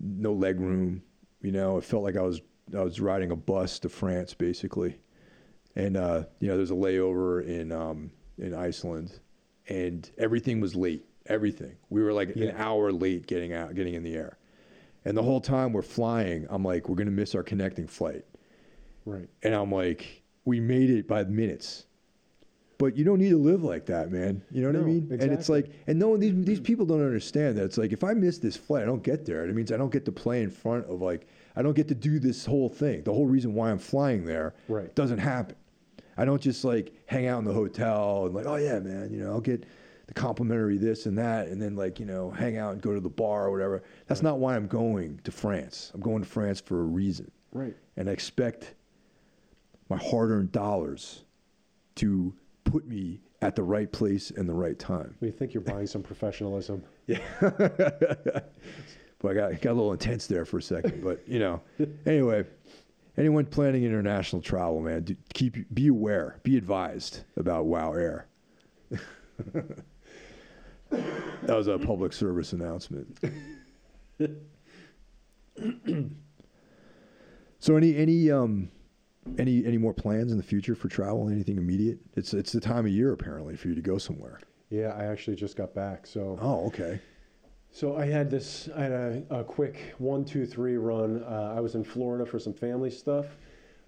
[0.00, 1.02] no leg room.
[1.42, 2.40] You know, it felt like I was
[2.76, 4.96] I was riding a bus to France basically.
[5.76, 9.18] And uh, you know, there's a layover in um, in Iceland,
[9.68, 11.04] and everything was late.
[11.26, 11.76] Everything.
[11.90, 14.36] We were like an hour late getting out, getting in the air.
[15.04, 18.24] And the whole time we're flying, I'm like, we're gonna miss our connecting flight.
[19.06, 19.28] Right.
[19.42, 21.86] And I'm like, we made it by minutes.
[22.78, 24.42] But you don't need to live like that, man.
[24.50, 25.08] You know what I No, mean?
[25.20, 27.64] And it's like, and no, these these people don't understand that.
[27.64, 29.44] It's like if I miss this flight, I don't get there.
[29.44, 31.94] It means I don't get to play in front of like, I don't get to
[31.94, 33.02] do this whole thing.
[33.02, 34.92] The whole reason why I'm flying there Right.
[34.94, 35.56] doesn't happen.
[36.20, 39.24] I don't just like hang out in the hotel and like, oh yeah, man, you
[39.24, 39.64] know, I'll get
[40.06, 43.00] the complimentary this and that, and then like you know, hang out and go to
[43.00, 43.82] the bar or whatever.
[44.06, 45.90] That's not why I'm going to France.
[45.94, 47.74] I'm going to France for a reason Right.
[47.96, 48.74] and I expect
[49.88, 51.24] my hard-earned dollars
[51.96, 55.16] to put me at the right place and the right time.
[55.20, 56.82] We think you're buying some professionalism.
[57.06, 57.18] Yeah.
[57.40, 61.02] but I got, got a little intense there for a second.
[61.02, 61.60] But, you know,
[62.06, 62.44] anyway,
[63.16, 68.26] anyone planning international travel, man, do, keep be aware, be advised about Wow Air.
[68.90, 69.84] that
[71.48, 73.18] was a public service announcement.
[77.58, 78.70] so any any um
[79.38, 81.28] any any more plans in the future for travel?
[81.28, 81.98] Anything immediate?
[82.16, 84.40] It's it's the time of year apparently for you to go somewhere.
[84.70, 87.00] Yeah, I actually just got back, so Oh, okay.
[87.72, 91.22] So I had this, I had a, a quick one, two, three run.
[91.24, 93.26] Uh, I was in Florida for some family stuff.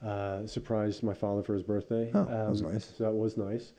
[0.05, 2.11] Uh, surprised my father for his birthday.
[2.15, 2.93] Oh, that was nice.
[2.97, 3.73] So that was nice.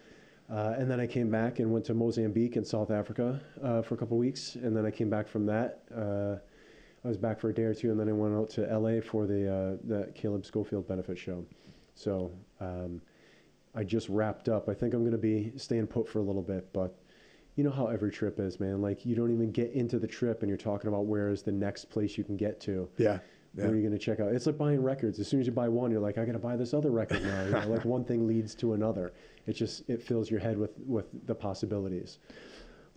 [0.49, 3.95] Uh, and then I came back and went to Mozambique in South Africa uh, for
[3.95, 4.55] a couple weeks.
[4.55, 5.83] And then I came back from that.
[5.95, 6.35] Uh,
[7.03, 9.01] I was back for a day or two, and then I went out to LA
[9.01, 11.45] for the uh, the Caleb Scofield benefit show.
[11.95, 12.31] So
[12.61, 13.01] um,
[13.75, 14.69] I just wrapped up.
[14.69, 16.95] I think I'm going to be staying put for a little bit, but
[17.55, 18.81] you know how every trip is, man.
[18.81, 21.51] Like you don't even get into the trip, and you're talking about where is the
[21.51, 22.89] next place you can get to.
[22.97, 23.19] Yeah.
[23.55, 23.65] Yeah.
[23.65, 24.31] Where are you going to check out?
[24.31, 25.19] It's like buying records.
[25.19, 27.21] As soon as you buy one, you're like, I got to buy this other record
[27.23, 27.43] now.
[27.43, 29.13] You know, like one thing leads to another.
[29.45, 32.17] It just it fills your head with with the possibilities.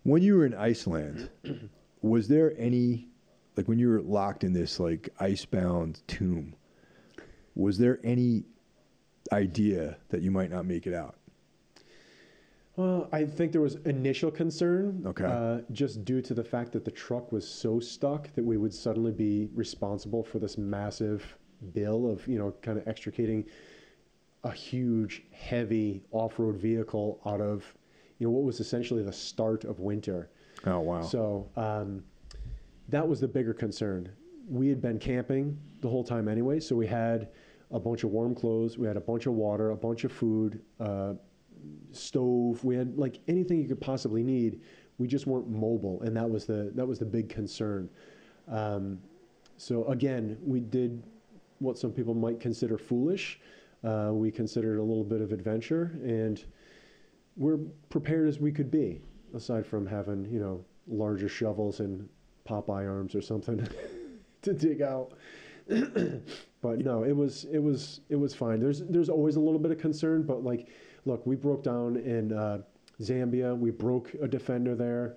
[0.04, 1.28] When you were in Iceland,
[2.00, 3.08] was there any
[3.56, 6.54] like when you were locked in this like icebound tomb,
[7.54, 8.44] was there any
[9.32, 11.16] idea that you might not make it out?
[12.76, 15.24] Well, I think there was initial concern, Okay.
[15.24, 18.72] uh, just due to the fact that the truck was so stuck that we would
[18.74, 21.38] suddenly be responsible for this massive
[21.72, 23.46] bill of, you know, kind of extricating
[24.44, 27.64] a huge, heavy off-road vehicle out of,
[28.18, 30.28] you know, what was essentially the start of winter.
[30.66, 31.00] Oh wow.
[31.00, 32.04] So um,
[32.90, 34.10] that was the bigger concern.
[34.48, 37.28] We had been camping the whole time anyway, so we had
[37.70, 40.60] a bunch of warm clothes, we had a bunch of water, a bunch of food,
[40.78, 41.14] uh,
[41.92, 42.62] stove.
[42.64, 44.60] We had like anything you could possibly need.
[44.98, 47.88] We just weren't mobile, and that was the that was the big concern.
[48.48, 48.98] Um,
[49.56, 51.02] so again, we did
[51.58, 53.40] what some people might consider foolish.
[53.84, 56.44] Uh, we considered a little bit of adventure, and
[57.36, 57.58] we're
[57.88, 59.00] prepared as we could be.
[59.34, 62.08] aside from having you know larger shovels and
[62.48, 63.66] Popeye arms or something
[64.42, 65.12] to dig out.
[65.68, 68.60] but no, it was it was it was fine.
[68.60, 70.68] There's there's always a little bit of concern, but like,
[71.06, 72.58] look, we broke down in uh,
[73.00, 73.56] Zambia.
[73.56, 75.16] We broke a defender there,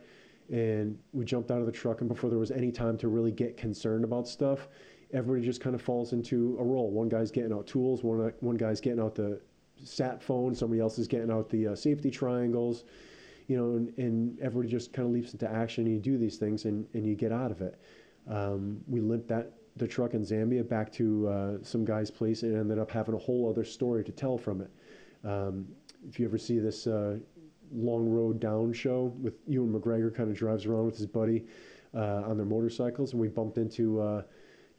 [0.49, 1.99] and we jumped out of the truck.
[2.01, 4.69] And before there was any time to really get concerned about stuff,
[5.11, 6.91] everybody just kind of falls into a role.
[6.91, 8.03] One guy's getting out tools.
[8.03, 9.41] One one guy's getting out the
[9.83, 10.55] sat phone.
[10.55, 12.85] Somebody else is getting out the uh, safety triangles.
[13.47, 15.85] You know, and, and everybody just kind of leaps into action.
[15.85, 17.81] And you do these things, and, and you get out of it.
[18.27, 22.55] Um, we limped that the truck in Zambia back to uh, some guy's place and
[22.55, 24.69] ended up having a whole other story to tell from it.
[25.23, 25.67] Um,
[26.07, 27.17] if you ever see this uh,
[27.73, 31.45] Long Road Down show with Ewan McGregor, kind of drives around with his buddy
[31.93, 34.21] uh, on their motorcycles, and we bumped into uh,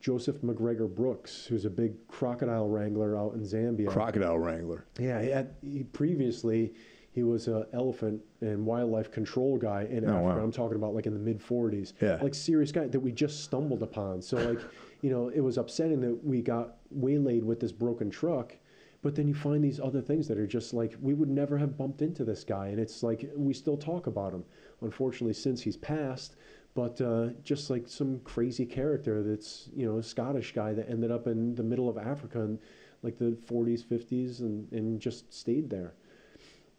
[0.01, 3.89] Joseph McGregor Brooks, who's a big crocodile wrangler out in Zambia.
[3.89, 4.87] Crocodile wrangler.
[4.99, 6.73] Yeah, he had, he previously
[7.13, 10.23] he was an elephant and wildlife control guy in Oh, Africa.
[10.23, 10.39] wow.
[10.45, 11.93] I'm talking about like in the mid 40s.
[12.01, 12.19] Yeah.
[12.23, 14.23] Like serious guy that we just stumbled upon.
[14.23, 14.61] So like,
[15.03, 18.57] you know, it was upsetting that we got waylaid with this broken truck.
[19.03, 21.79] But then you find these other things that are just like we would never have
[21.79, 24.45] bumped into this guy, and it's like we still talk about him.
[24.83, 26.37] Unfortunately, since he's passed,
[26.75, 31.11] but uh, just like some crazy character that's you know a Scottish guy that ended
[31.11, 32.59] up in the middle of Africa in
[33.03, 35.95] like the 40s, 50s, and, and just stayed there.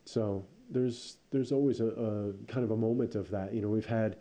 [0.05, 3.53] So there's there's always a, a kind of a moment of that.
[3.53, 4.17] You know, we've had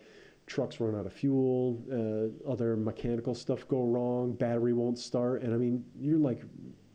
[0.47, 5.53] trucks run out of fuel, uh, other mechanical stuff go wrong, battery won't start, and
[5.53, 6.41] I mean you're like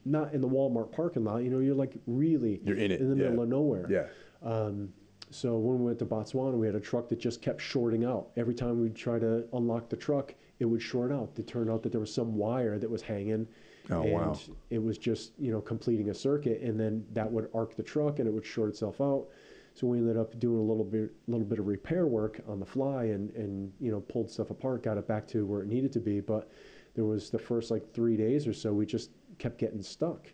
[0.07, 1.43] not in the Walmart parking lot.
[1.43, 3.43] You know, you're like really You're in it, in the middle yeah.
[3.43, 3.87] of nowhere.
[3.91, 4.07] Yeah.
[4.49, 4.91] Um,
[5.31, 8.29] so when we went to Botswana, we had a truck that just kept shorting out.
[8.37, 11.33] Every time we'd try to unlock the truck, it would short out.
[11.37, 13.49] It turned out that there was some wire that was hanging.
[13.91, 14.39] Oh, and wow.
[14.71, 18.21] It was just, you know, completing a circuit and then that would arc the truck
[18.21, 19.27] and it would short itself out.
[19.75, 22.65] So we ended up doing a little bit little bit of repair work on the
[22.65, 25.93] fly and, and you know, pulled stuff apart, got it back to where it needed
[25.93, 26.21] to be.
[26.21, 26.51] But
[26.95, 30.27] there was the first like three days or so we just kept getting stuck.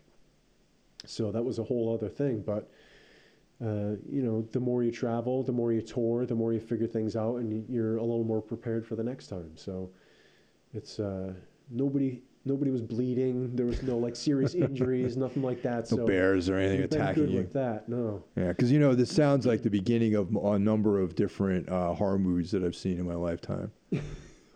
[1.05, 2.41] So that was a whole other thing.
[2.41, 2.69] But
[3.63, 6.87] uh, you know, the more you travel, the more you tour, the more you figure
[6.87, 9.51] things out, and you're a little more prepared for the next time.
[9.55, 9.89] So
[10.73, 11.33] it's uh,
[11.69, 13.55] nobody nobody was bleeding.
[13.55, 15.91] There was no like serious injuries, nothing like that.
[15.91, 17.37] No so bears or anything attacking you.
[17.37, 17.87] with that.
[17.87, 21.69] No, Yeah, because you know this sounds like the beginning of a number of different
[21.69, 23.71] uh, horror movies that I've seen in my lifetime.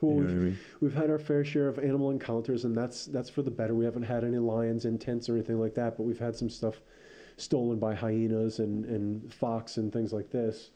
[0.02, 0.58] well, you know we've, I mean?
[0.82, 3.74] we've had our fair share of animal encounters, and that's that's for the better.
[3.76, 6.50] We haven't had any lions in tents or anything like that, but we've had some
[6.50, 6.82] stuff
[7.38, 10.72] stolen by hyenas and, and fox and things like this.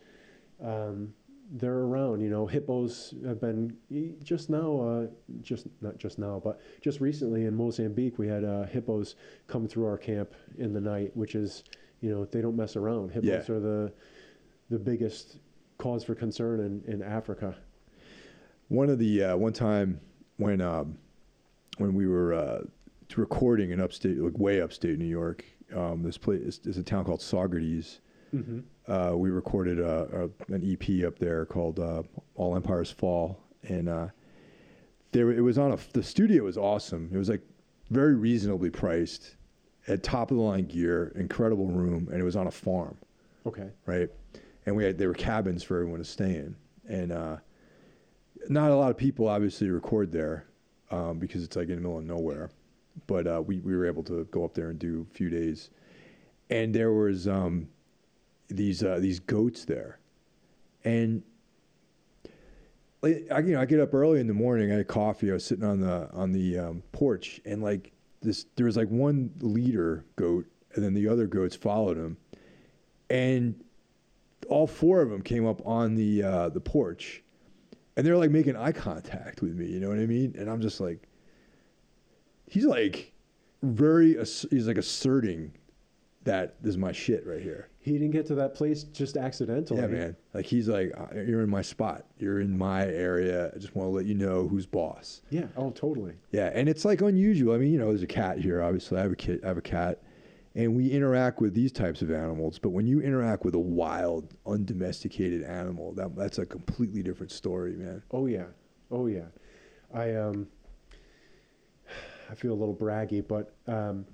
[0.63, 1.13] Um,
[1.53, 2.45] they're around, you know.
[2.45, 3.75] Hippos have been
[4.23, 5.07] just now, uh,
[5.41, 9.15] just not just now, but just recently in Mozambique, we had uh, hippos
[9.47, 11.63] come through our camp in the night, which is,
[11.99, 13.11] you know, they don't mess around.
[13.11, 13.55] Hippos Yeah.
[13.55, 13.91] are the
[14.69, 15.39] the biggest
[15.77, 17.55] cause for concern in, in Africa.
[18.71, 19.99] One of the uh, one time
[20.37, 20.97] when um,
[21.77, 22.61] when we were uh,
[23.17, 25.43] recording in upstate, like way upstate New York,
[25.75, 27.99] um, this place is, is a town called Saugerties.
[28.33, 28.59] Mm-hmm.
[28.89, 32.03] Uh, we recorded a, a, an EP up there called uh,
[32.35, 34.07] All Empires Fall, and uh,
[35.11, 37.09] there it was on a the studio was awesome.
[37.13, 37.41] It was like
[37.89, 39.35] very reasonably priced,
[39.89, 42.95] at top of the line gear, incredible room, and it was on a farm.
[43.45, 43.67] Okay.
[43.85, 44.07] right?
[44.65, 46.55] And we had there were cabins for everyone to stay in,
[46.87, 47.35] and uh,
[48.49, 50.45] not a lot of people obviously record there
[50.89, 52.49] um, because it's like in the middle of nowhere.
[53.07, 55.69] But uh, we we were able to go up there and do a few days,
[56.49, 57.69] and there was um,
[58.49, 59.99] these uh, these goats there,
[60.83, 61.23] and.
[63.03, 64.71] I, you know, I get up early in the morning.
[64.71, 65.31] I had coffee.
[65.31, 68.89] I was sitting on the on the um, porch, and like this, there was like
[68.89, 72.17] one leader goat, and then the other goats followed him,
[73.09, 73.59] and
[74.47, 77.23] all four of them came up on the uh, the porch,
[77.95, 79.65] and they're like making eye contact with me.
[79.67, 80.35] You know what I mean?
[80.37, 81.07] And I'm just like,
[82.47, 83.11] he's like
[83.63, 85.53] very he's like asserting
[86.23, 87.67] that this is my shit right here.
[87.79, 89.81] He didn't get to that place just accidentally.
[89.81, 90.15] Yeah, man.
[90.35, 92.05] Like he's like, "Uh, you're in my spot.
[92.19, 93.51] You're in my area.
[93.55, 95.21] I just want to let you know who's boss.
[95.31, 95.47] Yeah.
[95.57, 96.13] Oh, totally.
[96.31, 97.55] Yeah, and it's like unusual.
[97.55, 98.61] I mean, you know, there's a cat here.
[98.61, 99.43] Obviously, I have a kid.
[99.43, 99.99] I have a cat,
[100.55, 102.59] and we interact with these types of animals.
[102.59, 107.73] But when you interact with a wild, undomesticated animal, that that's a completely different story,
[107.73, 108.03] man.
[108.11, 108.47] Oh yeah,
[108.89, 109.27] oh yeah.
[109.93, 110.47] I um,
[112.29, 114.05] I feel a little braggy, but um,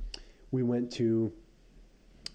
[0.51, 1.31] we went to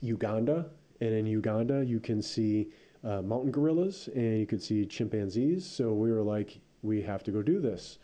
[0.01, 0.67] Uganda,
[1.01, 2.69] and in Uganda you can see
[3.05, 5.67] uh, mountain gorillas and you could see chimpanzees.
[5.67, 7.99] So we were like, we have to go do this,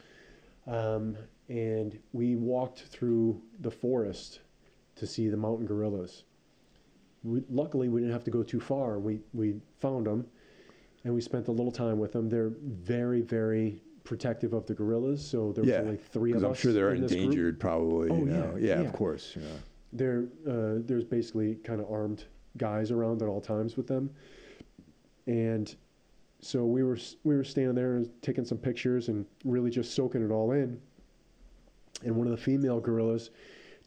[0.68, 1.16] um,
[1.48, 4.40] and we walked through the forest
[4.98, 6.24] to see the mountain gorillas.
[7.24, 8.98] We, luckily, we didn't have to go too far.
[8.98, 10.26] We we found them,
[11.04, 12.28] and we spent a little time with them.
[12.28, 15.26] They're very, very protective of the gorillas.
[15.26, 16.58] So there was Yeah, only three of Because us.
[16.58, 18.10] I'm sure they're in endangered, probably.
[18.10, 18.56] Oh, you know?
[18.58, 18.88] yeah, yeah, yeah.
[18.88, 19.36] of course.
[19.36, 19.42] Know.
[19.92, 22.24] There, uh, there's basically kind of armed
[22.56, 24.10] guys around at all times with them,
[25.26, 25.74] and
[26.40, 30.24] so we were we were standing there and taking some pictures and really just soaking
[30.24, 30.80] it all in.
[32.04, 33.30] And one of the female gorillas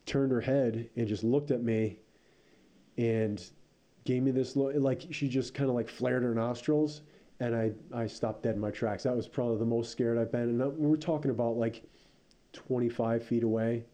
[0.06, 2.00] turned her head and just looked at me,
[2.98, 3.44] and
[4.06, 7.02] gave me this look like she just kind of like flared her nostrils,
[7.40, 9.04] and I I stopped dead in my tracks.
[9.04, 11.84] That was probably the most scared I've been, and we're talking about like
[12.54, 13.86] 25 feet away,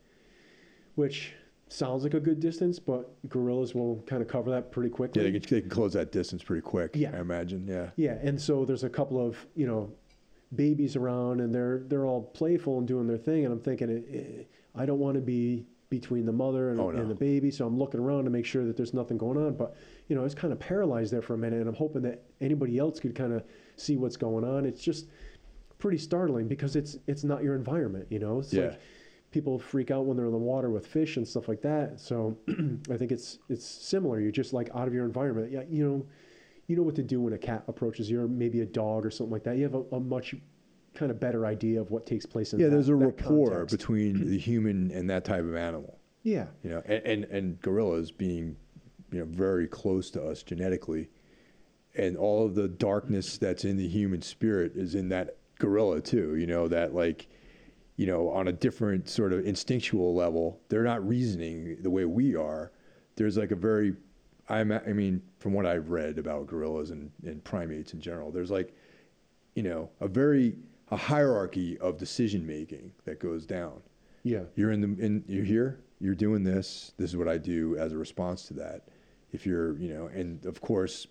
[0.96, 1.34] which
[1.70, 5.22] sounds like a good distance, but gorillas will kind of cover that pretty quickly.
[5.22, 6.92] Yeah, they can, they can close that distance pretty quick.
[6.96, 7.12] Yeah.
[7.14, 7.68] I imagine.
[7.68, 7.90] Yeah.
[7.96, 9.92] Yeah, and so there's a couple of you know
[10.56, 14.18] babies around, and they're they're all playful and doing their thing, and I'm thinking, eh,
[14.18, 14.44] eh,
[14.76, 17.00] I don't want to be between the mother and, Oh, no.
[17.02, 19.54] and the baby, so I'm looking around to make sure that there's nothing going on.
[19.56, 19.76] But
[20.08, 22.24] you know, I was kind of paralyzed there for a minute, and I'm hoping that
[22.42, 23.44] anybody else could kind of
[23.78, 24.66] see what's going on.
[24.66, 25.08] It's just
[25.80, 28.40] pretty startling because it's it's not your environment, you know.
[28.40, 28.64] It's Yeah.
[28.68, 28.80] like
[29.32, 32.00] people freak out when they're in the water with fish and stuff like that.
[32.00, 32.38] So
[32.92, 34.20] I think it's it's similar.
[34.20, 35.52] You're just like out of your environment.
[35.52, 36.06] Yeah, you know,
[36.68, 39.12] you know what to do when a cat approaches you, or maybe a dog or
[39.12, 39.56] something like that.
[39.58, 40.36] You have a, a much
[40.98, 43.78] kind of better idea of what takes place in Yeah, that, there's a rapport context.
[43.78, 46.00] between the human and that type of animal.
[46.24, 48.58] Yeah, You know, and, and, and gorillas being,
[49.12, 51.10] you know, very close to us genetically,
[51.96, 56.36] and all of the darkness that's in the human spirit is in that gorilla too.
[56.36, 57.28] You know that like,
[57.96, 62.36] you know, on a different sort of instinctual level, they're not reasoning the way we
[62.36, 62.72] are.
[63.16, 63.96] There's like a very,
[64.50, 68.52] I'm, I mean, from what I've read about gorillas and, and primates in general, there's
[68.52, 68.76] like,
[69.56, 70.58] you know, a very
[70.92, 73.82] a hierarchy of decision making that goes down.
[74.24, 77.76] Yeah, you're in the in you're here you're doing this this is what i do
[77.78, 78.88] as a response to that.
[79.32, 81.08] If you're you know and of course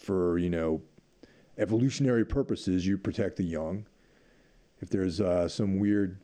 [0.00, 0.82] for you know
[1.58, 3.86] evolutionary purposes you protect the young.
[4.80, 6.18] If there's uh, some weird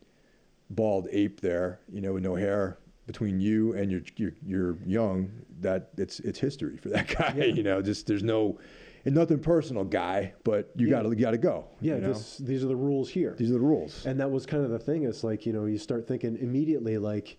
[0.71, 5.31] bald ape there you know with no hair between you and your your, your young
[5.61, 7.45] that it's it's history for that guy Yeah.
[7.45, 8.59] you know just there's no
[9.05, 10.97] and nothing personal guy but you Yeah.
[11.03, 11.97] gotta you gotta go yeah.
[11.97, 12.09] you know?
[12.13, 13.35] This, these are the rules here.
[13.39, 15.05] these are the rules And that was kind of the thing.
[15.05, 17.39] It's like, you know, you start thinking immediately, like,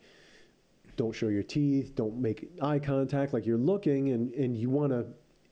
[0.95, 3.33] don't show your teeth, don't make eye contact.
[3.33, 5.05] Like, you're looking and, and you want to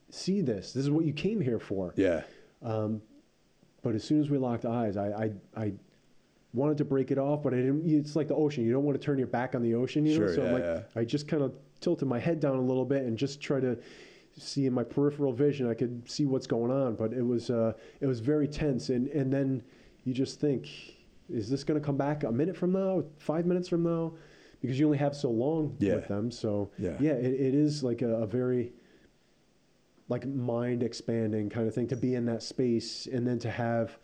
[0.09, 0.73] see this.
[0.73, 1.93] This is what you came here for.
[1.95, 2.21] yeah
[2.61, 3.01] Um,
[3.81, 5.07] but as soon as we locked eyes, I,
[5.55, 5.73] I, I
[6.53, 7.83] wanted to break it off, but I didn't.
[7.89, 8.63] It's like the ocean.
[8.65, 10.27] You don't want to turn your back on the ocean, you know?
[10.27, 11.01] Sure, So I'm yeah, like, yeah.
[11.01, 13.75] I just kind of tilted my head down a little bit and just try to
[14.37, 15.69] see in my peripheral vision.
[15.69, 18.89] I could see what's going on, but it was, uh, it was very tense.
[18.89, 19.63] And, and then
[20.03, 20.69] you just think,
[21.29, 24.13] is this going to come back a minute from now, five minutes from now?
[24.61, 25.95] Because you only have so long Yeah.
[25.95, 26.31] with them.
[26.31, 26.97] So Yeah.
[26.99, 28.73] yeah, it, it is like a, a very
[30.09, 33.97] like mind expanding kind of thing to be in that space and then to have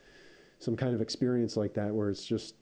[0.60, 2.56] some kind of experience like that where it's just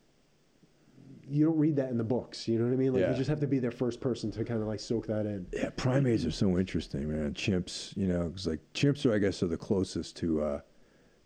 [1.30, 2.94] you don't read that in the books you know what i mean?
[2.94, 3.10] Like Yeah.
[3.12, 5.48] you just have to be their first person to kind of like soak that in.
[5.54, 7.34] Yeah, primates are so interesting, man.
[7.34, 10.62] Chimps, you know, 'cause like chimps are, I guess, are the closest to uh,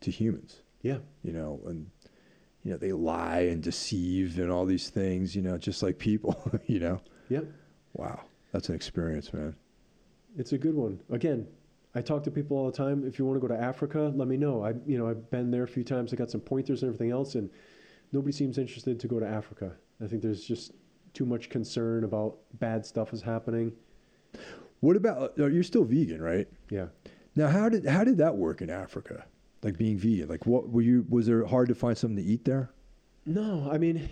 [0.02, 1.00] to humans, yeah.
[1.24, 1.90] You know, and
[2.64, 6.36] you know they lie and deceive and all these things, you know, just like people,
[6.68, 7.02] you know.
[7.30, 7.46] yep.
[7.94, 8.22] Wow,
[8.52, 9.56] that's an experience, man.
[10.38, 11.02] it's a good one.
[11.12, 11.48] Again
[11.96, 13.04] i talk to people all the time.
[13.04, 14.64] If you want to go to africa let me know.
[14.64, 16.14] I you know i've been there a few times.
[16.14, 17.50] I got some pointers and everything else and
[18.12, 19.74] nobody seems interested to go to africa
[20.04, 20.74] i think there's just
[21.14, 23.72] too much concern about bad stuff is happening
[24.82, 25.38] What about?
[25.40, 26.48] Uh, you're still vegan, right?
[26.70, 26.88] yeah
[27.36, 29.26] Now, how did how did that work in Africa?
[29.64, 31.06] Like being vegan, like what were you?
[31.10, 32.70] Was there hard to find something to eat there?
[33.26, 34.08] No, I mean,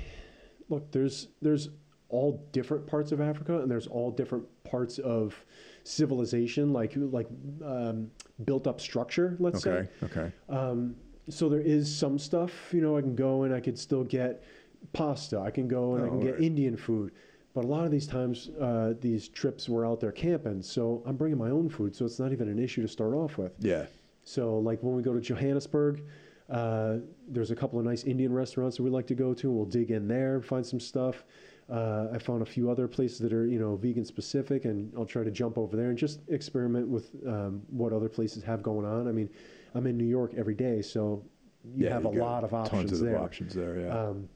[0.69, 1.69] look, there's there's
[2.09, 5.45] all different parts of Africa, and there's all different parts of
[5.83, 7.27] civilization, like like
[7.63, 8.11] um,
[8.43, 9.37] built up structure.
[9.39, 10.05] Let's Okay, say.
[10.05, 10.95] okay, Um,
[11.29, 14.43] so there is some stuff, you know, I can go and I could still get
[14.93, 15.39] pasta.
[15.39, 16.43] I can go and I Oh, can get alright.
[16.43, 17.11] Indian food.
[17.53, 21.15] But a lot of these times, uh, these trips were out there camping, so I'm
[21.15, 23.53] bringing my own food, so it's not even an issue to start off with.
[23.59, 23.85] yeah,
[24.23, 26.03] So, like when we go to Johannesburg,
[26.51, 26.97] uh,
[27.27, 29.47] there's a couple of nice Indian restaurants that we like to go to.
[29.47, 31.23] And we'll dig in there, find some stuff.
[31.69, 35.05] Uh, I found a few other places that are, you know, vegan specific, and I'll
[35.05, 38.85] try to jump over there and just experiment with um, what other places have going
[38.85, 39.07] on.
[39.07, 39.29] I mean,
[39.73, 41.23] I'm in New York every day, so
[41.75, 41.93] you yeah.
[41.93, 43.17] have a lot of options Tons of there.
[43.19, 43.79] options there.
[43.81, 43.99] Yeah.
[43.99, 44.29] Um,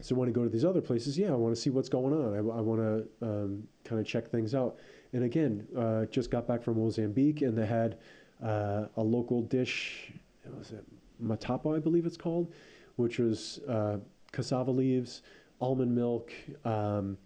[0.00, 2.12] so when I go to these other places, yeah, I want to see what's going
[2.12, 2.34] on.
[2.34, 4.78] I, I want to um, kind of check things out.
[5.12, 7.98] And again, uh, just got back from Mozambique, and they had
[8.42, 10.12] uh, a local dish.
[10.44, 10.84] What was it
[11.22, 11.76] matapa?
[11.76, 12.52] I believe it's called,
[12.96, 13.98] which was uh,
[14.32, 15.22] cassava leaves,
[15.60, 16.32] almond milk,
[16.64, 17.18] um,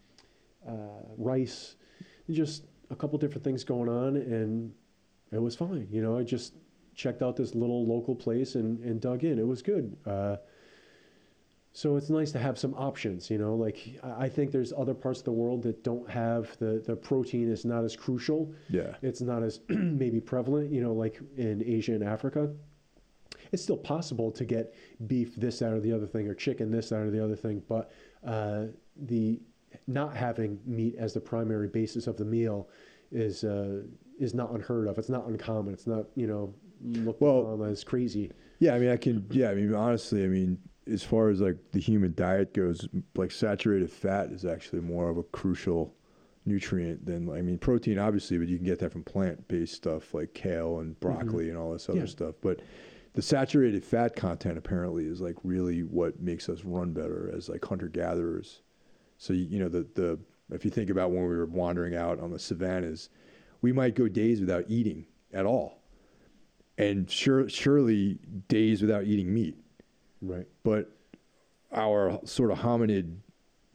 [0.66, 0.72] uh,
[1.16, 1.77] rice,
[2.31, 4.72] just a couple different things going on, and
[5.33, 5.87] it was fine.
[5.91, 6.55] You know, I just
[6.95, 9.39] checked out this little local place and, and dug in.
[9.39, 9.97] It was good.
[11.77, 13.57] So it's nice to have some options, you know.
[13.57, 16.95] Like I I think there's other parts of the world that don't have the the
[16.95, 18.53] protein is not as crucial.
[18.70, 18.95] Yeah.
[19.03, 22.53] It's not as maybe prevalent, you know, like in Asia and Africa.
[23.51, 24.75] It's still possible to get
[25.09, 27.62] beef this, that, or the other thing, or chicken this, that, or the other thing,
[27.68, 27.91] but
[28.25, 28.66] uh,
[28.97, 29.41] the
[29.89, 32.68] not having meat as the primary basis of the meal
[33.11, 33.83] is uh,
[34.20, 34.97] is not unheard of.
[34.97, 35.75] It's not uncommon.
[35.75, 38.31] It's not you know looked Well- upon as crazy.
[38.61, 39.27] Yeah, I mean, I can.
[39.31, 40.59] Yeah, I mean, honestly, I mean,
[40.91, 45.16] as far as like the human diet goes, like saturated fat is actually more of
[45.16, 45.95] a crucial
[46.47, 50.35] nutrient than I mean, protein obviously, but you can get that from plant-based stuff like
[50.35, 51.01] kale and mm-hmm.
[51.01, 52.07] broccoli and all this other Yeah.
[52.07, 52.35] stuff.
[52.41, 52.61] But
[53.14, 57.64] the saturated fat content apparently is like really what makes us run better as like
[57.64, 58.61] hunter-gatherers.
[59.16, 60.18] So you, you know, the the
[60.51, 63.09] if you think about when we were wandering out on the savannas,
[63.62, 65.80] we might go days without eating at all,
[66.76, 68.18] and sure, surely
[68.49, 69.57] days without eating meat
[70.25, 70.47] Right.
[70.62, 70.91] but
[71.72, 73.16] our sort of hominid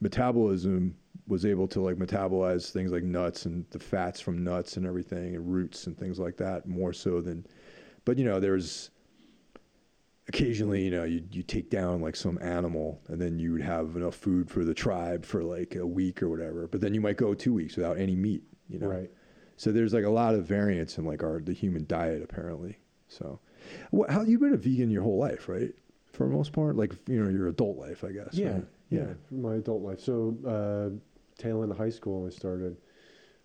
[0.00, 0.96] metabolism
[1.28, 5.36] was able to like metabolize things like nuts and the fats from nuts and everything
[5.36, 7.46] and roots and things like that more so than
[8.04, 8.90] but you know there's
[10.28, 13.96] occasionally you know you you take down like some animal and then you would have
[13.96, 17.16] enough food for the tribe for like a week or whatever but then you might
[17.16, 19.10] go 2 weeks without any meat you know Right.
[19.56, 22.78] so there's like a lot of variance in like our the human diet apparently.
[23.08, 23.40] So,
[23.90, 25.72] what, how you've been a vegan your whole life, right?
[26.20, 28.34] For the most part, like you know your adult life, I guess.
[28.34, 28.66] Yeah, right?
[28.90, 30.00] yeah, for my adult life.
[30.00, 30.90] So, uh,
[31.42, 32.76] tail end of high school, I started.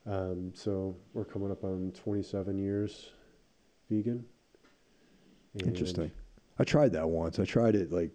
[0.05, 3.11] Um, so we're coming up on 27 years
[3.89, 4.25] vegan.
[5.63, 6.11] Interesting.
[6.59, 7.39] I tried that once.
[7.39, 8.11] I tried it like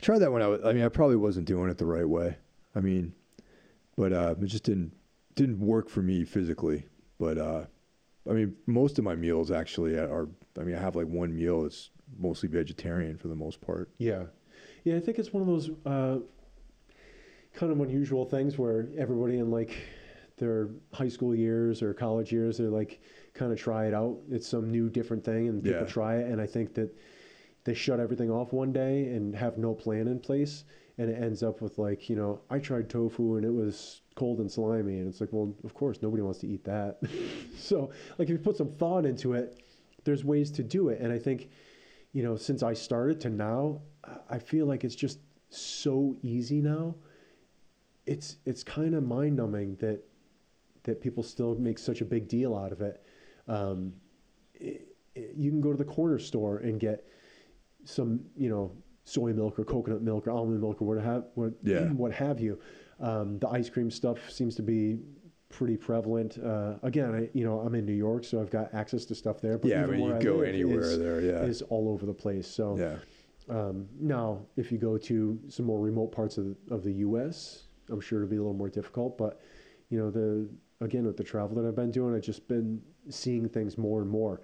[0.00, 0.60] I tried that when I was.
[0.64, 2.36] I mean, I probably wasn't doing it the right way.
[2.74, 3.14] I mean,
[3.96, 4.90] but uh, it just didn't
[5.36, 6.86] didn't work for me physically.
[7.20, 7.66] But uh,
[8.28, 10.28] I mean, most of my meals actually are.
[10.58, 13.90] I mean, I have like one meal that's mostly vegetarian for the most part.
[13.98, 14.24] Yeah,
[14.84, 14.96] yeah.
[14.96, 16.18] I think it's one of those uh,
[17.54, 19.76] kind of unusual things where everybody in like
[20.36, 23.00] their high school years or college years, they're like
[23.34, 24.18] kind of try it out.
[24.30, 25.86] It's some new, different thing, and people Yeah.
[25.86, 26.30] try it.
[26.30, 26.94] And I think that
[27.64, 30.64] they shut everything off one day and have no plan in place,
[30.98, 34.38] and it ends up with like you know, I tried tofu and it was cold
[34.40, 37.00] and slimy, and it's like, well, of course, nobody wants to eat that.
[37.56, 39.60] so, like, if you put some thought into it,
[40.04, 41.48] there's ways to do it, and I think
[42.14, 43.82] you know, since I started to now,
[44.30, 45.18] I- feel like it's just
[45.50, 46.94] so easy now.
[48.06, 50.00] It's it's kind of mind numbing that
[50.84, 53.02] that people still make such a big deal out of it.
[53.48, 53.94] Um,
[54.54, 57.06] it, it- You can go to the corner store and get
[57.84, 58.72] some, you know,
[59.04, 61.90] soy milk or coconut milk or almond milk or what have what Yeah.
[61.92, 62.58] what have you.
[63.00, 65.00] Um, the ice cream stuff seems to be
[65.54, 66.38] pretty prevalent.
[66.38, 69.40] Uh, again, I you know I'm in New York, so I've got access to stuff
[69.40, 69.56] there.
[69.56, 71.20] But yeah, I mean, you go live anywhere is- there.
[71.20, 72.46] Yeah, is all over the place.
[72.46, 72.96] So yeah.
[73.56, 77.64] um, now, if you go to some more remote parts of the, of the U.S.,
[77.90, 79.16] I'm sure it'll be a little more difficult.
[79.16, 79.40] But
[79.90, 80.48] you know, the
[80.80, 84.10] again with the travel that I've been doing, I've just been seeing things more and
[84.10, 84.40] more.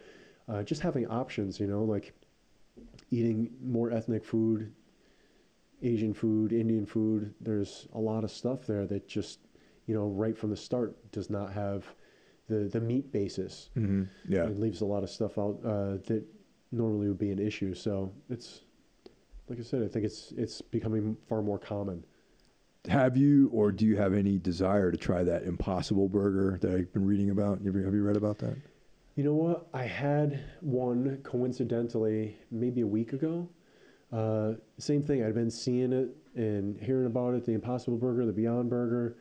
[0.49, 2.13] Uh, just having options, you know, like
[3.11, 4.73] eating more ethnic food,
[5.83, 7.35] Asian food, Indian food.
[7.41, 9.39] There's a lot of stuff there that just,
[9.91, 11.85] you know, right from the start does not have
[12.47, 13.71] the the meat basis.
[13.75, 14.45] hmm Yeah.
[14.45, 16.23] It leaves a lot of stuff out uh, that
[16.71, 17.75] normally would be an issue.
[17.75, 18.61] So it's
[19.49, 22.05] like I said, I think it's it's becoming far more common.
[22.87, 26.93] Have you or do you have any desire to try that Impossible Burger that I've
[26.93, 27.61] been reading about?
[27.61, 28.57] You have you read about that?
[29.17, 29.67] You know what?
[29.75, 33.49] I had one coincidentally maybe a week ago.
[34.13, 35.25] Uh, same thing.
[35.25, 39.17] I'd been seeing it and hearing about it, the Impossible Burger, the Beyond Burger,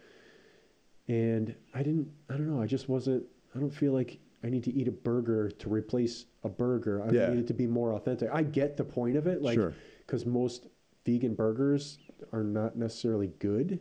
[1.09, 2.07] and I didn't.
[2.29, 2.61] I don't know.
[2.61, 3.23] I just wasn't.
[3.55, 7.01] I don't feel like I need to eat a burger to replace a burger.
[7.03, 7.29] I Yeah.
[7.33, 8.29] need it to be more authentic.
[8.31, 9.73] I get the point of it, like Sure.
[10.05, 10.67] because most
[11.05, 11.97] vegan burgers
[12.31, 13.79] are not necessarily good.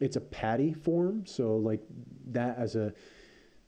[0.00, 1.82] It's a patty form, so like
[2.32, 2.92] that as a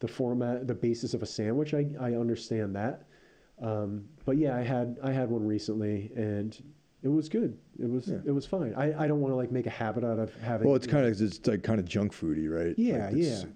[0.00, 1.74] the format, the basis of a sandwich.
[1.74, 3.04] I, I understand that,
[3.60, 6.60] um, but yeah, I had I had one recently, and
[7.02, 7.56] it was good.
[7.78, 8.18] It was Yeah.
[8.24, 8.74] it was fine.
[8.76, 10.66] I, I don't want to like make a habit out of having.
[10.66, 12.74] Well, it's kind of it's like kind of junk foody, right?
[12.78, 13.48] Yeah, Like, it's- yeah.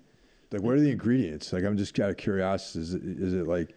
[0.53, 1.53] Like, what are the ingredients?
[1.53, 2.78] Like, I'm just out of curiosity.
[2.80, 3.74] Is it, is it like?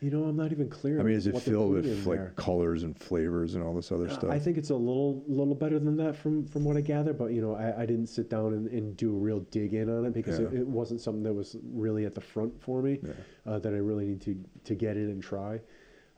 [0.00, 1.00] you know I'm not even clear.
[1.00, 2.32] I mean, is it what they're filled putting with in like there.
[2.36, 4.30] colors and flavors and all this other Uh, stuff?
[4.30, 7.32] I think it's a little little better than that from from what I gather, but
[7.32, 10.06] you know, I, I didn't sit down and, and do a real dig in on
[10.06, 10.60] it because it, Yeah.
[10.60, 13.10] it wasn't something that was really at the front for me Yeah.
[13.44, 15.60] uh, that I really need to to get in and try.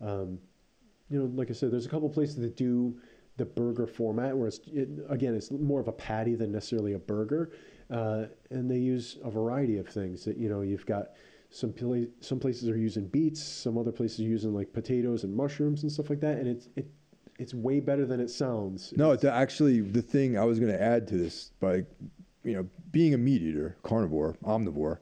[0.03, 0.38] Um,
[1.11, 2.98] you know, like I said, there's a couple places that do
[3.36, 6.98] the burger format where it's it, again it's more of a patty than necessarily a
[6.98, 7.52] burger,
[7.90, 10.24] uh, and they use a variety of things.
[10.24, 11.08] That you know, you've got
[11.50, 11.74] some
[12.20, 15.90] some places are using beets, some other places are using like potatoes and mushrooms and
[15.90, 16.86] stuff like that, and it's it
[17.40, 18.92] it's way better than it sounds.
[18.96, 21.84] No, it's actually the thing I was going to add to this by,
[22.44, 24.98] you know, being a meat eater, carnivore, omnivore.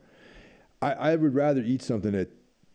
[0.80, 2.30] I, I would rather eat something that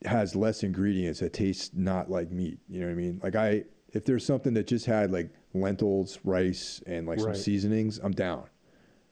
[0.06, 2.60] has less ingredients that tastes not like meat.
[2.70, 3.20] You know what I mean?
[3.24, 8.00] Like I, if there's something that just had like lentils, rice, and like some seasonings,
[8.04, 8.46] I'm down,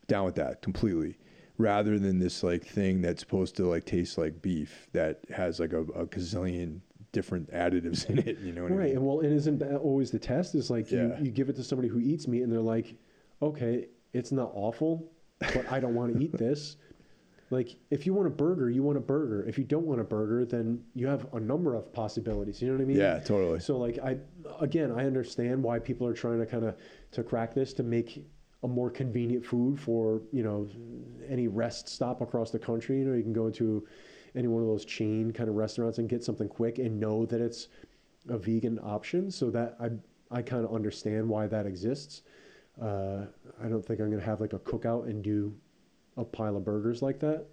[0.07, 1.17] down with that completely.
[1.57, 5.73] Rather than this like thing that's supposed to like taste like beef that has like
[5.73, 6.79] a, a gazillion
[7.11, 8.39] different additives in it.
[8.39, 8.79] You know what I mean?
[8.79, 8.97] right, mean?
[8.97, 10.55] and well, and isn't that always the test?
[10.55, 11.17] Is like Yeah.
[11.19, 12.95] you, you give it to somebody who eats meat, and they're like,
[13.41, 16.77] okay, it's not awful, but I don't want to eat this.
[17.51, 19.45] Like, if you want a burger, you want a burger.
[19.45, 22.61] If you don't want a burger, then you have a number of possibilities.
[22.61, 22.97] You know what I mean?
[22.97, 23.59] Yeah, totally.
[23.59, 24.17] So, like, I
[24.61, 26.77] again, I understand why people are trying to kind of
[27.11, 28.25] to crack this to make
[28.63, 30.69] a more convenient food for you know
[31.27, 32.99] any rest stop across the country.
[32.99, 33.85] You know, you can go into
[34.33, 37.41] any one of those chain kind of restaurants and get something quick and know that
[37.41, 37.67] it's
[38.29, 39.29] a vegan option.
[39.29, 39.89] So that I
[40.33, 42.21] I kind of understand why that exists.
[42.81, 43.25] Uh,
[43.61, 45.53] I don't think I'm gonna have like a cookout and do
[46.21, 47.45] a pile of burgers like that.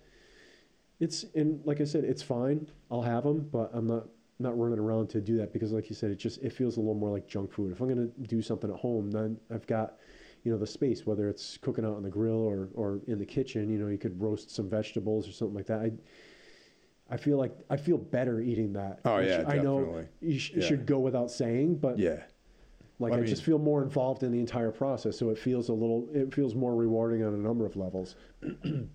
[1.00, 2.68] It's and like I said, it's fine.
[2.90, 4.06] I'll have them, but I'm not
[4.40, 6.80] not running around to do that because, like you said, it just it feels a
[6.80, 7.72] little more like junk food.
[7.72, 9.96] If I'm gonna do something at home, then I've got
[10.44, 13.26] you know the space, whether it's cooking out on the grill or or in the
[13.26, 13.68] kitchen.
[13.70, 15.80] You know, you could roast some vegetables or something like that.
[15.80, 15.92] I
[17.10, 19.00] I feel like I feel better eating that.
[19.04, 20.62] Oh, yeah, I know you sh- Yeah.
[20.66, 22.22] should go without saying, but yeah.
[22.98, 25.72] Like I I, just feel more involved in the entire process, so it feels a
[25.72, 28.16] little it feels more rewarding on a number of levels.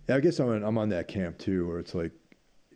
[0.10, 2.12] Yeah, I guess I'm on, I'm on that camp too, where it's like,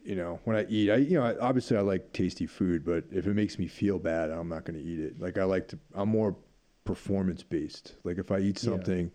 [0.03, 3.03] you know, when I eat, I you know, I, obviously I like tasty food, but
[3.11, 5.19] if it makes me feel bad, I'm not going to eat it.
[5.19, 6.35] Like I like to, I'm more
[6.85, 7.95] performance based.
[8.03, 8.71] Like if I eat Yeah.
[8.71, 9.11] something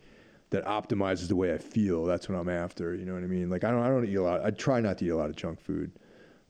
[0.50, 2.94] that optimizes the way I feel, that's what I'm after.
[2.94, 3.48] You know what I mean?
[3.48, 4.44] Like I don't, I don't eat a lot.
[4.44, 5.92] I try not to eat a lot of junk food,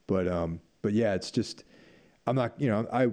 [0.09, 1.63] but um, but yeah, it's just,
[2.27, 3.09] I'm not, you know, I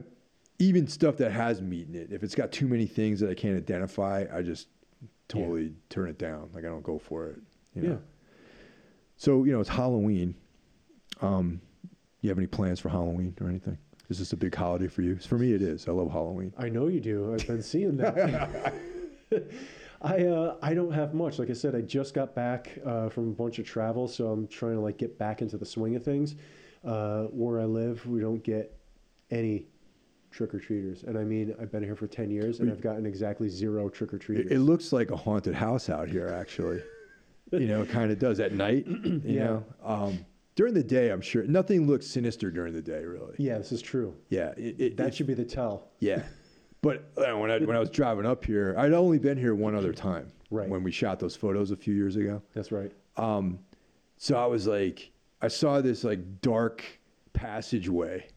[0.59, 2.11] even stuff that has meat in it.
[2.11, 4.67] If it's got too many things that I can't identify, I just
[5.29, 6.49] totally turn it down.
[6.53, 7.39] Like I don't go for it.
[7.73, 7.89] You know?
[7.91, 7.97] Yeah.
[9.15, 10.35] So you know it's Halloween.
[11.21, 11.61] Um,
[12.21, 13.77] you have any plans for Halloween or anything?
[14.09, 15.15] Is this a big holiday for you?
[15.17, 15.87] For me, it is.
[15.87, 16.53] I love Halloween.
[16.57, 17.33] I know you do.
[17.33, 18.73] I've been seeing that.
[20.01, 21.39] I uh, I don't have much.
[21.39, 24.47] Like I said, I just got back uh, from a bunch of travel, so I'm
[24.47, 26.35] trying to like get back into the swing of things.
[26.83, 28.77] Uh, where I live, we don't get
[29.31, 29.65] any
[30.31, 33.05] trick or treaters, and I mean I've been here for ten years, and I've gotten
[33.05, 34.51] exactly zero trick or treaters.
[34.51, 36.81] it looks like a haunted house out here, actually.
[37.51, 38.85] you know, it kind of does at night.
[39.03, 39.43] You Yeah.
[39.45, 40.25] know, um,
[40.55, 43.33] during the day, I'm sure nothing looks sinister during the day, really.
[43.37, 44.13] yeah, this is true.
[44.29, 45.87] Yeah, it, it, That should be the tell.
[45.99, 46.23] Yeah,
[46.81, 49.73] but uh, when I when I was driving up here, I'd only been here one
[49.75, 50.31] other time.
[50.51, 50.67] Right.
[50.69, 52.41] When we shot those photos a few years ago.
[52.55, 52.91] That's right.
[53.17, 53.59] Um,
[54.17, 55.11] so I was like,
[55.41, 56.83] I saw this like dark
[57.33, 58.27] passageway,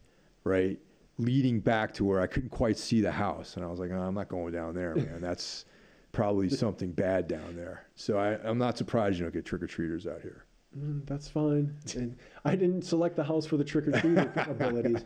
[0.43, 0.79] right,
[1.17, 3.99] leading back to where I couldn't quite see the house, and I was like, oh,
[3.99, 5.19] I'm not going down there, man.
[5.21, 5.65] That's
[6.11, 7.85] probably something bad down there.
[7.95, 10.45] So I, I'm not surprised you don't get trick or treaters out here.
[10.77, 11.75] Mm, that's fine.
[11.95, 15.05] And I didn't select the house for the trick or treat abilities,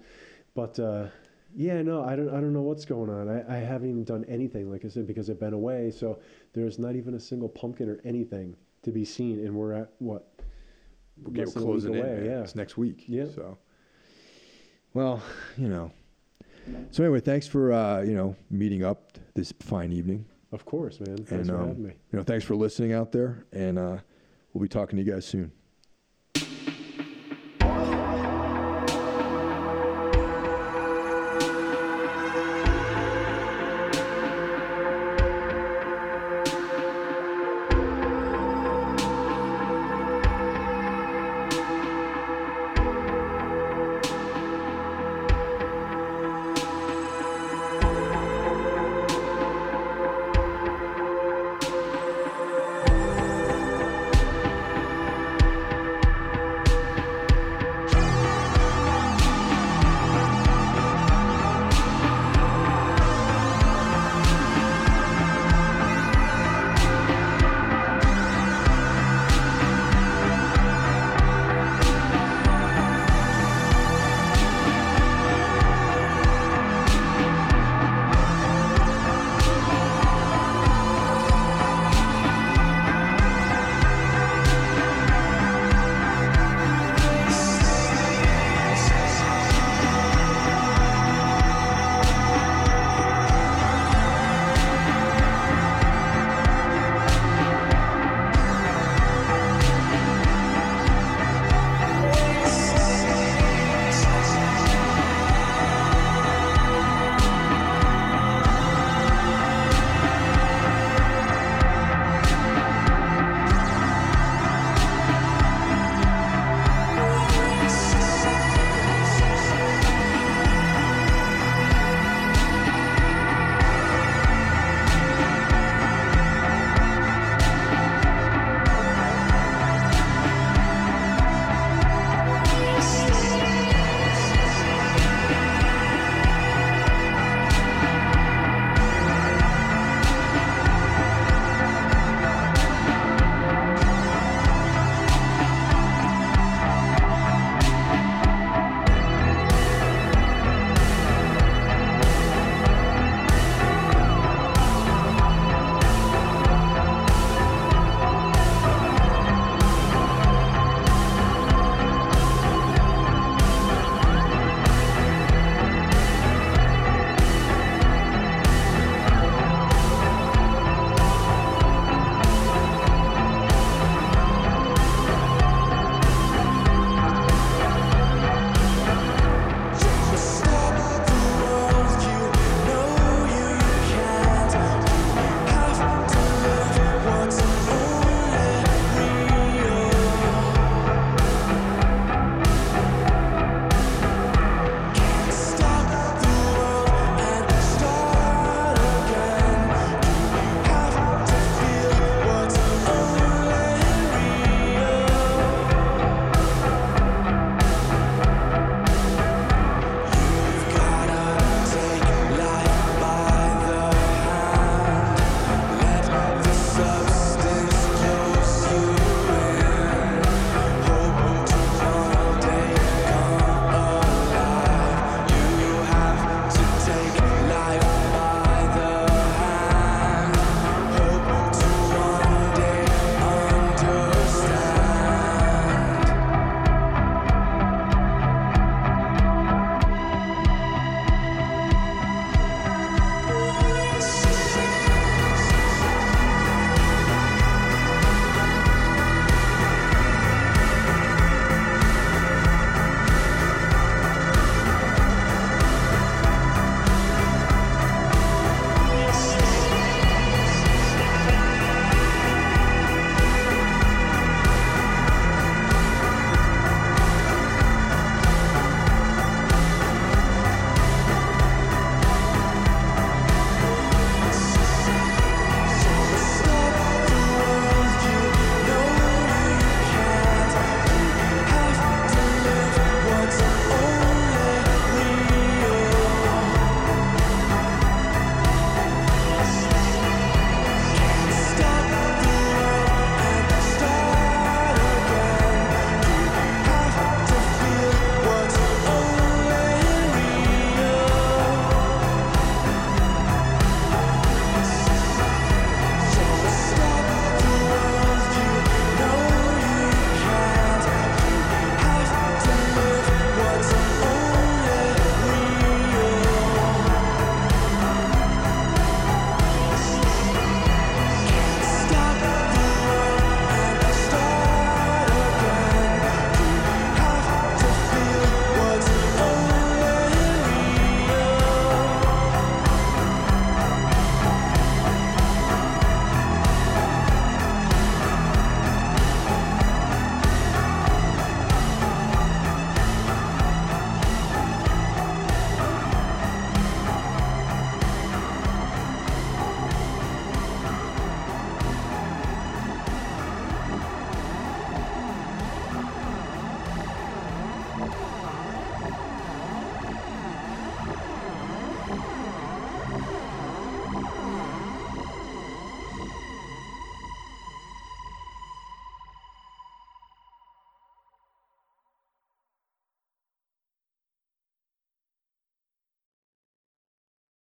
[0.53, 1.07] but uh,
[1.55, 2.29] yeah, no, I don't.
[2.29, 3.29] I don't know what's going on.
[3.29, 5.91] I, I haven't even done anything, like I said, because I've been away.
[5.91, 6.19] So
[6.53, 10.27] there's not even a single pumpkin or anything to be seen, and we're at what?
[11.23, 12.03] We're, get less than a week closing in.
[12.03, 12.25] man.
[12.25, 12.41] Yeah.
[12.41, 13.05] It's next week.
[13.07, 13.25] Yeah.
[13.33, 13.57] So,
[14.93, 15.21] well,
[15.57, 15.91] you know.
[16.91, 20.25] So anyway, thanks for uh, you know meeting up this fine evening.
[20.51, 21.17] Of course, man.
[21.17, 21.93] Thanks And, for um, having me.
[22.11, 23.97] You know, thanks for listening out there, and uh,
[24.53, 25.51] we'll be talking to you guys soon.